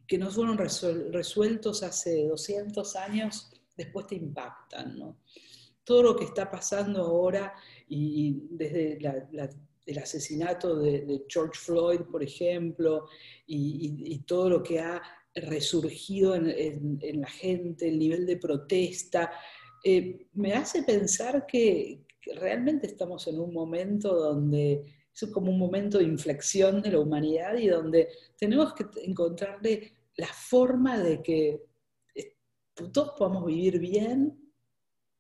que 0.08 0.18
no 0.18 0.32
fueron 0.32 0.58
resueltos 0.58 1.84
hace 1.84 2.28
200 2.28 2.96
años 2.96 3.52
después 3.76 4.08
te 4.08 4.16
impactan. 4.16 5.18
Todo 5.84 6.04
lo 6.04 6.16
que 6.16 6.26
está 6.26 6.50
pasando 6.50 7.04
ahora 7.04 7.54
y 7.88 8.48
desde 8.50 9.00
el 9.86 9.98
asesinato 9.98 10.78
de, 10.78 11.26
George 11.28 11.60
Floyd, 11.60 12.02
por 12.12 12.24
ejemplo, 12.24 13.08
y, 13.46 14.20
todo 14.20 14.50
lo 14.50 14.64
que 14.64 14.80
ha 14.80 15.02
resurgido 15.42 16.36
en, 16.36 17.22
la 17.22 17.28
gente, 17.28 17.88
el 17.88 18.00
nivel 18.00 18.26
de 18.26 18.38
protesta, 18.38 19.32
eh, 19.84 20.28
me 20.34 20.54
hace 20.54 20.84
pensar 20.84 21.46
que, 21.46 22.04
realmente 22.36 22.88
estamos 22.88 23.26
en 23.28 23.40
un 23.40 23.54
momento 23.54 24.14
donde 24.14 24.84
es 25.14 25.32
como 25.32 25.50
un 25.50 25.58
momento 25.58 25.98
de 25.98 26.04
inflexión 26.04 26.82
de 26.82 26.92
la 26.92 27.00
humanidad 27.00 27.56
y 27.56 27.68
donde 27.68 28.10
tenemos 28.38 28.74
que 28.74 28.86
encontrarle 29.04 29.94
la 30.18 30.28
forma 30.28 31.00
de 31.00 31.24
que 31.24 31.64
eh, 32.14 32.36
todos 32.92 33.14
podamos 33.18 33.46
vivir 33.46 33.80
bien 33.80 34.38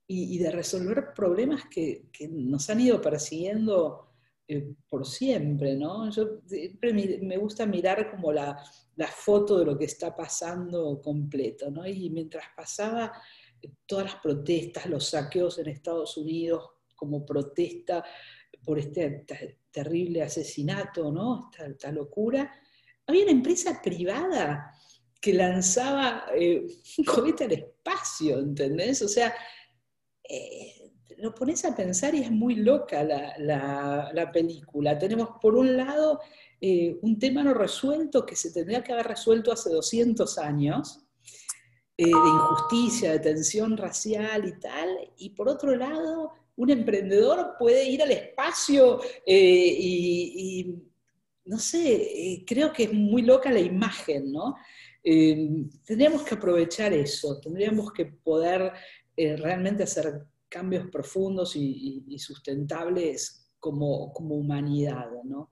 y, 0.07 0.37
de 0.37 0.51
resolver 0.51 1.13
problemas 1.13 1.63
que, 1.69 2.09
nos 2.29 2.69
han 2.69 2.81
ido 2.81 3.01
persiguiendo 3.01 4.06
eh, 4.47 4.73
por 4.89 5.05
siempre, 5.05 5.75
¿no? 5.75 6.09
Yo 6.09 6.41
siempre 6.45 6.93
me 6.93 7.37
gusta 7.37 7.65
mirar 7.65 8.11
como 8.11 8.31
la, 8.31 8.57
la, 8.95 9.07
foto 9.07 9.59
de 9.59 9.65
lo 9.65 9.77
que 9.77 9.85
está 9.85 10.15
pasando 10.15 11.01
completo, 11.01 11.69
¿no? 11.69 11.85
Y 11.85 12.09
mientras 12.09 12.45
pasaba 12.55 13.11
todas 13.85 14.05
las 14.05 14.15
protestas, 14.15 14.85
los 14.85 15.09
saqueos 15.09 15.59
en 15.59 15.67
Estados 15.67 16.17
Unidos 16.17 16.69
como 16.95 17.25
protesta 17.25 18.03
por 18.63 18.79
este 18.79 19.25
terrible 19.71 20.23
asesinato, 20.23 21.11
¿no? 21.11 21.49
Esta, 21.57 21.91
locura. 21.91 22.51
Había 23.05 23.23
una 23.23 23.31
empresa 23.31 23.81
privada 23.81 24.73
que 25.21 25.33
lanzaba 25.33 26.25
eh, 26.35 26.67
un 26.97 27.05
cohete 27.05 27.45
al 27.45 27.53
espacio, 27.53 28.39
¿entendés? 28.39 29.01
O 29.01 29.07
sea, 29.07 29.33
eh, 30.27 30.86
lo 31.17 31.33
pones 31.33 31.65
a 31.65 31.75
pensar 31.75 32.13
y 32.15 32.21
es 32.21 32.31
muy 32.31 32.55
loca 32.55 33.03
la, 33.03 34.31
película. 34.31 34.97
Tenemos 34.97 35.29
por 35.41 35.55
un 35.55 35.75
lado 35.75 36.19
eh, 36.61 36.97
un 37.01 37.17
tema 37.17 37.43
no 37.43 37.53
resuelto 37.53 38.25
que 38.25 38.35
se 38.35 38.51
tendría 38.51 38.83
que 38.83 38.93
haber 38.93 39.07
resuelto 39.07 39.51
hace 39.51 39.69
200 39.71 40.37
años, 40.37 41.03
eh, 41.97 42.05
de 42.05 42.11
injusticia, 42.11 43.11
de 43.11 43.19
tensión 43.19 43.75
racial 43.75 44.47
y 44.47 44.59
tal, 44.59 44.89
y 45.17 45.31
por 45.31 45.49
otro 45.49 45.75
lado, 45.75 46.33
un 46.55 46.69
emprendedor 46.69 47.55
puede 47.57 47.89
ir 47.89 48.03
al 48.03 48.11
espacio 48.11 48.99
eh, 49.25 49.75
y, 49.79 50.75
no 51.45 51.57
sé, 51.57 52.43
creo 52.45 52.71
que 52.73 52.83
es 52.83 52.93
muy 52.93 53.21
loca 53.21 53.49
la 53.51 53.59
imagen, 53.59 54.31
¿no? 54.31 54.55
tendríamos 55.03 56.23
que 56.23 56.35
aprovechar 56.35 56.91
eso, 56.91 57.39
tendríamos 57.39 57.93
que 57.93 58.03
poder 58.03 58.73
realmente 59.15 59.83
hacer 59.83 60.25
cambios 60.49 60.89
profundos 60.89 61.55
y, 61.55 62.03
y 62.07 62.19
sustentables 62.19 63.51
como, 63.59 64.11
como 64.13 64.35
humanidad, 64.35 65.07
¿no? 65.23 65.51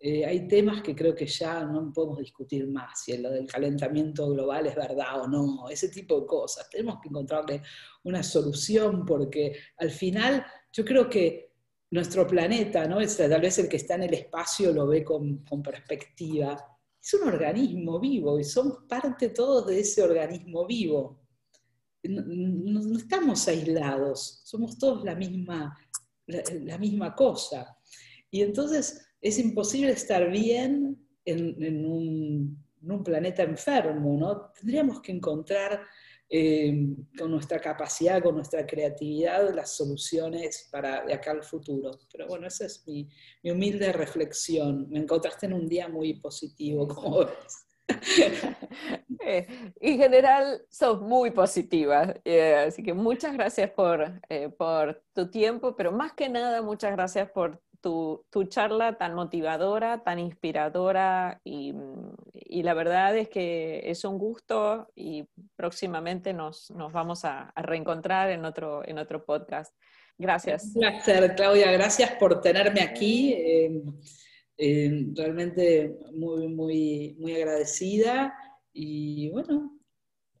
Eh, 0.00 0.24
hay 0.24 0.46
temas 0.46 0.80
que 0.80 0.94
creo 0.94 1.12
que 1.12 1.26
ya 1.26 1.64
no 1.64 1.92
podemos 1.92 2.18
discutir 2.18 2.68
más, 2.68 3.02
si 3.02 3.18
lo 3.18 3.30
del 3.30 3.46
calentamiento 3.46 4.30
global 4.30 4.68
es 4.68 4.76
verdad 4.76 5.22
o 5.22 5.26
no, 5.26 5.68
ese 5.68 5.88
tipo 5.88 6.20
de 6.20 6.26
cosas. 6.26 6.70
Tenemos 6.70 7.00
que 7.02 7.08
encontrarle 7.08 7.62
una 8.04 8.22
solución 8.22 9.04
porque 9.04 9.56
al 9.76 9.90
final 9.90 10.46
yo 10.72 10.84
creo 10.84 11.10
que 11.10 11.52
nuestro 11.90 12.28
planeta, 12.28 12.86
¿no? 12.86 13.00
es, 13.00 13.16
tal 13.16 13.40
vez 13.40 13.58
el 13.58 13.68
que 13.68 13.78
está 13.78 13.96
en 13.96 14.04
el 14.04 14.14
espacio 14.14 14.72
lo 14.72 14.86
ve 14.86 15.02
con, 15.02 15.42
perspectiva, 15.64 16.56
es 17.02 17.14
un 17.14 17.26
organismo 17.26 17.98
vivo 17.98 18.38
y 18.38 18.44
somos 18.44 18.84
parte 18.88 19.30
todos 19.30 19.66
de 19.66 19.80
ese 19.80 20.02
organismo 20.02 20.64
vivo. 20.64 21.22
No, 22.04 22.96
estamos 22.96 23.48
aislados, 23.48 24.40
somos 24.44 24.78
todos 24.78 25.04
la 25.04 25.14
misma, 25.14 25.76
la 26.26 26.78
misma 26.78 27.14
cosa. 27.14 27.76
Y 28.30 28.42
entonces 28.42 29.08
es 29.20 29.38
imposible 29.38 29.92
estar 29.92 30.30
bien 30.30 30.96
en, 31.24 31.84
un, 31.86 32.64
planeta 33.04 33.42
enfermo, 33.42 34.16
¿no? 34.18 34.52
Tendríamos 34.52 35.00
que 35.00 35.12
encontrar 35.12 35.82
eh, 36.28 36.94
con 37.18 37.30
nuestra 37.30 37.60
capacidad, 37.60 38.22
con 38.22 38.36
nuestra 38.36 38.66
creatividad, 38.66 39.54
las 39.54 39.76
soluciones 39.76 40.68
para 40.70 41.00
acá 41.12 41.32
al 41.32 41.42
futuro. 41.42 41.90
Pero 42.12 42.26
bueno, 42.28 42.46
esa 42.46 42.66
es 42.66 42.86
mi, 42.86 43.08
humilde 43.44 43.92
reflexión. 43.92 44.88
Me 44.90 45.00
encontraste 45.00 45.46
en 45.46 45.54
un 45.54 45.66
día 45.68 45.88
muy 45.88 46.14
positivo, 46.14 46.86
como 46.88 47.24
ves. 47.26 47.66
Eh, 49.20 49.46
en 49.80 49.98
general, 49.98 50.62
sos 50.70 51.02
muy 51.02 51.32
positiva, 51.32 52.14
eh, 52.24 52.66
así 52.68 52.82
que 52.82 52.94
muchas 52.94 53.34
gracias 53.34 53.70
por, 53.70 54.20
por 54.56 55.02
tu 55.12 55.28
tiempo, 55.28 55.76
pero 55.76 55.92
más 55.92 56.14
que 56.14 56.30
nada, 56.30 56.62
muchas 56.62 56.92
gracias 56.92 57.28
por 57.30 57.60
tu, 57.80 58.44
charla 58.48 58.98
tan 58.98 59.14
motivadora, 59.14 60.02
tan 60.02 60.18
inspiradora 60.18 61.40
y, 61.44 61.72
la 62.62 62.74
verdad 62.74 63.16
es 63.16 63.28
que 63.28 63.82
es 63.84 64.04
un 64.04 64.18
gusto 64.18 64.88
y 64.94 65.28
próximamente 65.56 66.32
nos, 66.32 66.72
vamos 66.92 67.24
a, 67.24 67.52
reencontrar 67.56 68.30
en 68.30 68.44
otro, 68.44 68.86
en 68.86 68.98
otro 68.98 69.24
podcast. 69.24 69.74
Gracias. 70.16 70.72
Un 70.74 70.80
placer, 70.80 71.36
Claudia. 71.36 71.70
Gracias 71.70 72.10
por 72.12 72.40
tenerme 72.40 72.80
aquí. 72.80 73.36
Eh, 74.60 75.12
realmente 75.14 75.96
muy, 76.12 76.48
muy, 76.48 77.16
muy 77.20 77.36
agradecida 77.36 78.34
y 78.72 79.30
bueno, 79.30 79.70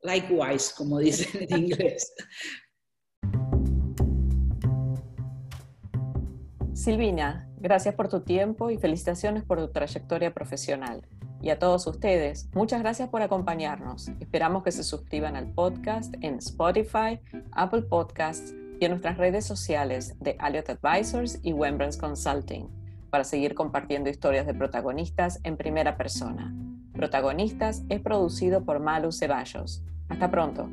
likewise, 0.02 0.74
como 0.76 0.98
dicen 0.98 1.46
en 1.48 1.64
inglés. 1.64 2.12
Silvina, 6.72 7.48
gracias 7.58 7.94
por 7.94 8.08
tu 8.08 8.22
tiempo 8.22 8.70
y 8.70 8.78
felicitaciones 8.78 9.44
por 9.44 9.58
tu 9.58 9.70
trayectoria 9.70 10.34
profesional. 10.34 11.06
Y 11.40 11.50
a 11.50 11.60
todos 11.60 11.86
ustedes, 11.86 12.48
muchas 12.54 12.80
gracias 12.80 13.10
por 13.10 13.22
acompañarnos. 13.22 14.08
Esperamos 14.18 14.64
que 14.64 14.72
se 14.72 14.82
suscriban 14.82 15.36
al 15.36 15.52
podcast 15.52 16.12
en 16.22 16.38
Spotify, 16.38 17.20
Apple 17.52 17.82
Podcasts 17.82 18.52
y 18.80 18.84
en 18.84 18.90
nuestras 18.90 19.16
redes 19.16 19.44
sociales 19.44 20.16
de 20.18 20.34
Alliot 20.40 20.70
Advisors 20.70 21.38
y 21.44 21.52
Wembrands 21.52 21.96
Consulting 21.96 22.77
para 23.10 23.24
seguir 23.24 23.54
compartiendo 23.54 24.10
historias 24.10 24.46
de 24.46 24.54
protagonistas 24.54 25.40
en 25.44 25.56
primera 25.56 25.96
persona. 25.96 26.54
Protagonistas 26.92 27.84
es 27.88 28.00
producido 28.00 28.64
por 28.64 28.80
Malu 28.80 29.12
Ceballos. 29.12 29.82
Hasta 30.08 30.30
pronto. 30.30 30.68